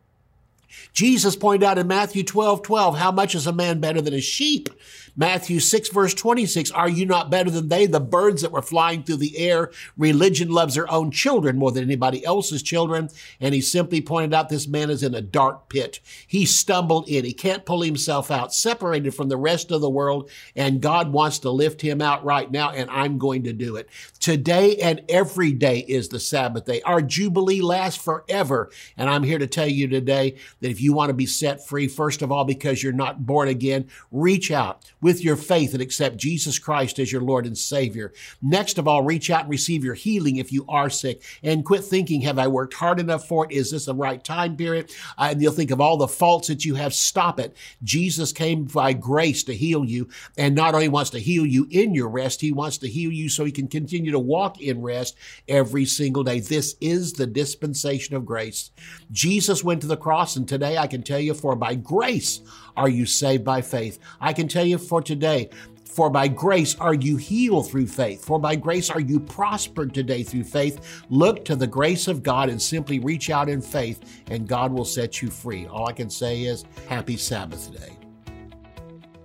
Jesus 0.93 1.35
pointed 1.35 1.65
out 1.65 1.77
in 1.77 1.87
Matthew 1.87 2.23
12, 2.23 2.61
12, 2.61 2.97
how 2.97 3.11
much 3.11 3.35
is 3.35 3.47
a 3.47 3.53
man 3.53 3.79
better 3.79 4.01
than 4.01 4.13
a 4.13 4.21
sheep? 4.21 4.69
Matthew 5.15 5.59
6 5.59 5.89
verse 5.89 6.13
26, 6.13 6.71
are 6.71 6.89
you 6.89 7.05
not 7.05 7.29
better 7.29 7.49
than 7.49 7.69
they, 7.69 7.85
the 7.85 7.99
birds 7.99 8.41
that 8.41 8.51
were 8.51 8.61
flying 8.61 9.03
through 9.03 9.17
the 9.17 9.37
air? 9.37 9.71
Religion 9.97 10.49
loves 10.49 10.75
their 10.75 10.91
own 10.91 11.09
children 11.11 11.57
more 11.57 11.71
than 11.71 11.83
anybody 11.83 12.25
else's 12.25 12.61
children. 12.61 13.09
And 13.39 13.55
he 13.55 13.61
simply 13.61 14.01
pointed 14.01 14.33
out 14.33 14.49
this 14.49 14.67
man 14.67 14.89
is 14.89 15.03
in 15.03 15.15
a 15.15 15.21
dark 15.21 15.69
pit. 15.69 16.01
He 16.27 16.45
stumbled 16.45 17.07
in. 17.07 17.23
He 17.23 17.33
can't 17.33 17.65
pull 17.65 17.81
himself 17.81 18.29
out, 18.29 18.53
separated 18.53 19.11
from 19.11 19.29
the 19.29 19.37
rest 19.37 19.71
of 19.71 19.81
the 19.81 19.89
world. 19.89 20.29
And 20.55 20.81
God 20.81 21.13
wants 21.13 21.39
to 21.39 21.49
lift 21.49 21.81
him 21.81 22.01
out 22.01 22.25
right 22.25 22.51
now. 22.51 22.71
And 22.71 22.89
I'm 22.89 23.17
going 23.17 23.43
to 23.43 23.53
do 23.53 23.77
it. 23.77 23.89
Today 24.19 24.77
and 24.77 25.01
every 25.07 25.53
day 25.53 25.79
is 25.79 26.09
the 26.09 26.19
Sabbath 26.19 26.65
day. 26.65 26.81
Our 26.81 27.01
Jubilee 27.01 27.61
lasts 27.61 28.03
forever. 28.03 28.69
And 28.97 29.09
I'm 29.09 29.23
here 29.23 29.39
to 29.39 29.47
tell 29.47 29.67
you 29.67 29.87
today 29.87 30.35
that 30.59 30.69
if 30.69 30.81
you 30.81 30.91
want 30.91 31.09
to 31.09 31.13
be 31.13 31.25
set 31.25 31.65
free, 31.65 31.87
first 31.87 32.21
of 32.21 32.31
all, 32.31 32.43
because 32.43 32.83
you're 32.83 32.91
not 32.91 33.25
born 33.25 33.47
again, 33.47 33.87
reach 34.11 34.51
out 34.51 34.83
with 35.05 35.23
your 35.23 35.35
faith 35.35 35.73
and 35.73 35.83
accept 35.83 36.17
Jesus 36.17 36.57
Christ 36.57 36.97
as 36.97 37.11
your 37.11 37.21
Lord 37.21 37.45
and 37.45 37.55
Savior. 37.55 38.11
Next 38.41 38.79
of 38.79 38.87
all, 38.87 39.03
reach 39.03 39.29
out 39.29 39.41
and 39.41 39.51
receive 39.51 39.83
your 39.83 39.93
healing 39.93 40.37
if 40.37 40.51
you 40.51 40.65
are 40.67 40.89
sick 40.89 41.21
and 41.43 41.63
quit 41.63 41.83
thinking, 41.83 42.21
have 42.21 42.39
I 42.39 42.47
worked 42.47 42.73
hard 42.73 42.99
enough 42.99 43.27
for 43.27 43.45
it? 43.45 43.51
Is 43.51 43.69
this 43.69 43.85
the 43.85 43.93
right 43.93 44.23
time 44.23 44.57
period? 44.57 44.91
Uh, 45.15 45.27
and 45.29 45.39
you'll 45.39 45.53
think 45.53 45.69
of 45.69 45.79
all 45.79 45.97
the 45.97 46.07
faults 46.07 46.47
that 46.47 46.65
you 46.65 46.73
have. 46.73 46.91
Stop 46.91 47.39
it. 47.39 47.55
Jesus 47.83 48.33
came 48.33 48.63
by 48.63 48.93
grace 48.93 49.43
to 49.43 49.53
heal 49.53 49.85
you 49.85 50.09
and 50.39 50.55
not 50.55 50.73
only 50.73 50.89
wants 50.89 51.11
to 51.11 51.19
heal 51.19 51.45
you 51.45 51.67
in 51.69 51.93
your 51.93 52.09
rest, 52.09 52.41
he 52.41 52.51
wants 52.51 52.79
to 52.79 52.87
heal 52.87 53.11
you 53.11 53.29
so 53.29 53.45
he 53.45 53.51
can 53.51 53.67
continue 53.67 54.09
to 54.09 54.17
walk 54.17 54.59
in 54.59 54.81
rest 54.81 55.15
every 55.47 55.85
single 55.85 56.23
day. 56.23 56.39
This 56.39 56.77
is 56.81 57.13
the 57.13 57.27
dispensation 57.27 58.15
of 58.15 58.25
grace. 58.25 58.71
Jesus 59.11 59.63
went 59.63 59.81
to 59.81 59.87
the 59.87 59.97
cross 59.97 60.35
and 60.35 60.49
today 60.49 60.79
I 60.79 60.87
can 60.87 61.03
tell 61.03 61.19
you 61.19 61.35
for 61.35 61.55
by 61.55 61.75
grace 61.75 62.41
are 62.75 62.89
you 62.89 63.05
saved 63.05 63.43
by 63.43 63.61
faith. 63.61 63.99
I 64.19 64.33
can 64.33 64.47
tell 64.47 64.65
you 64.65 64.77
for 64.95 65.01
today, 65.01 65.49
for 65.83 66.09
by 66.09 66.29
grace 66.29 66.73
are 66.79 66.93
you 66.93 67.17
healed 67.17 67.69
through 67.69 67.87
faith. 67.87 68.23
For 68.23 68.39
by 68.39 68.55
grace 68.55 68.89
are 68.89 69.01
you 69.01 69.19
prospered 69.19 69.93
today 69.93 70.23
through 70.23 70.45
faith. 70.45 71.03
Look 71.09 71.43
to 71.45 71.55
the 71.57 71.67
grace 71.67 72.07
of 72.07 72.23
God 72.23 72.47
and 72.47 72.61
simply 72.61 72.99
reach 72.99 73.29
out 73.29 73.49
in 73.49 73.61
faith, 73.61 74.23
and 74.27 74.47
God 74.47 74.71
will 74.71 74.85
set 74.85 75.21
you 75.21 75.29
free. 75.29 75.67
All 75.67 75.85
I 75.85 75.91
can 75.91 76.09
say 76.09 76.43
is, 76.43 76.63
Happy 76.87 77.17
Sabbath 77.17 77.77
day. 77.77 77.97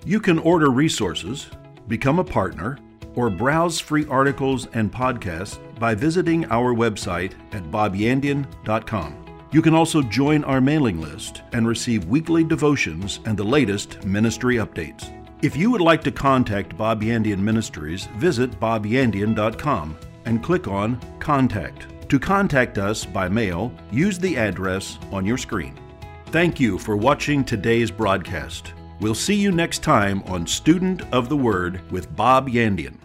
You 0.05 0.19
can 0.19 0.41
order 0.41 0.71
resources, 0.71 1.47
become 1.87 2.19
a 2.19 2.25
partner, 2.25 2.77
or 3.15 3.31
browse 3.31 3.79
free 3.79 4.07
articles 4.07 4.67
and 4.73 4.93
podcasts 4.93 5.59
by 5.79 5.95
visiting 5.95 6.47
our 6.47 6.75
website 6.75 7.35
at 7.53 7.63
bobyandian.com. 7.71 9.25
You 9.53 9.63
can 9.63 9.75
also 9.75 10.03
join 10.03 10.43
our 10.45 10.61
mailing 10.61 11.01
list 11.01 11.43
and 11.53 11.69
receive 11.69 12.07
weekly 12.07 12.43
devotions 12.43 13.21
and 13.25 13.37
the 13.37 13.45
latest 13.45 14.05
ministry 14.05 14.57
updates. 14.57 15.20
If 15.43 15.57
you 15.57 15.71
would 15.71 15.81
like 15.81 16.05
to 16.05 16.13
contact 16.13 16.77
Bob 16.77 17.01
Yandian 17.01 17.39
Ministries, 17.39 18.05
visit 18.19 18.51
bobyandian.com 18.61 19.97
and 20.27 20.43
click 20.43 20.69
on 20.69 21.01
Contact. 21.19 21.87
To 22.11 22.19
contact 22.19 22.77
us 22.77 23.07
by 23.07 23.27
mail, 23.27 23.73
use 23.91 24.19
the 24.19 24.37
address 24.37 24.99
on 25.11 25.25
your 25.25 25.39
screen. 25.39 25.81
Thank 26.27 26.61
you 26.61 26.79
for 26.79 26.95
watching 26.95 27.43
today's 27.43 27.91
broadcast. 27.91 28.75
We'll 29.01 29.15
see 29.15 29.35
you 29.35 29.51
next 29.51 29.83
time 29.83 30.23
on 30.27 30.47
Student 30.47 31.03
of 31.11 31.31
the 31.31 31.39
Word 31.39 31.81
with 31.91 32.15
Bob 32.15 32.51
Yandian. 32.51 33.00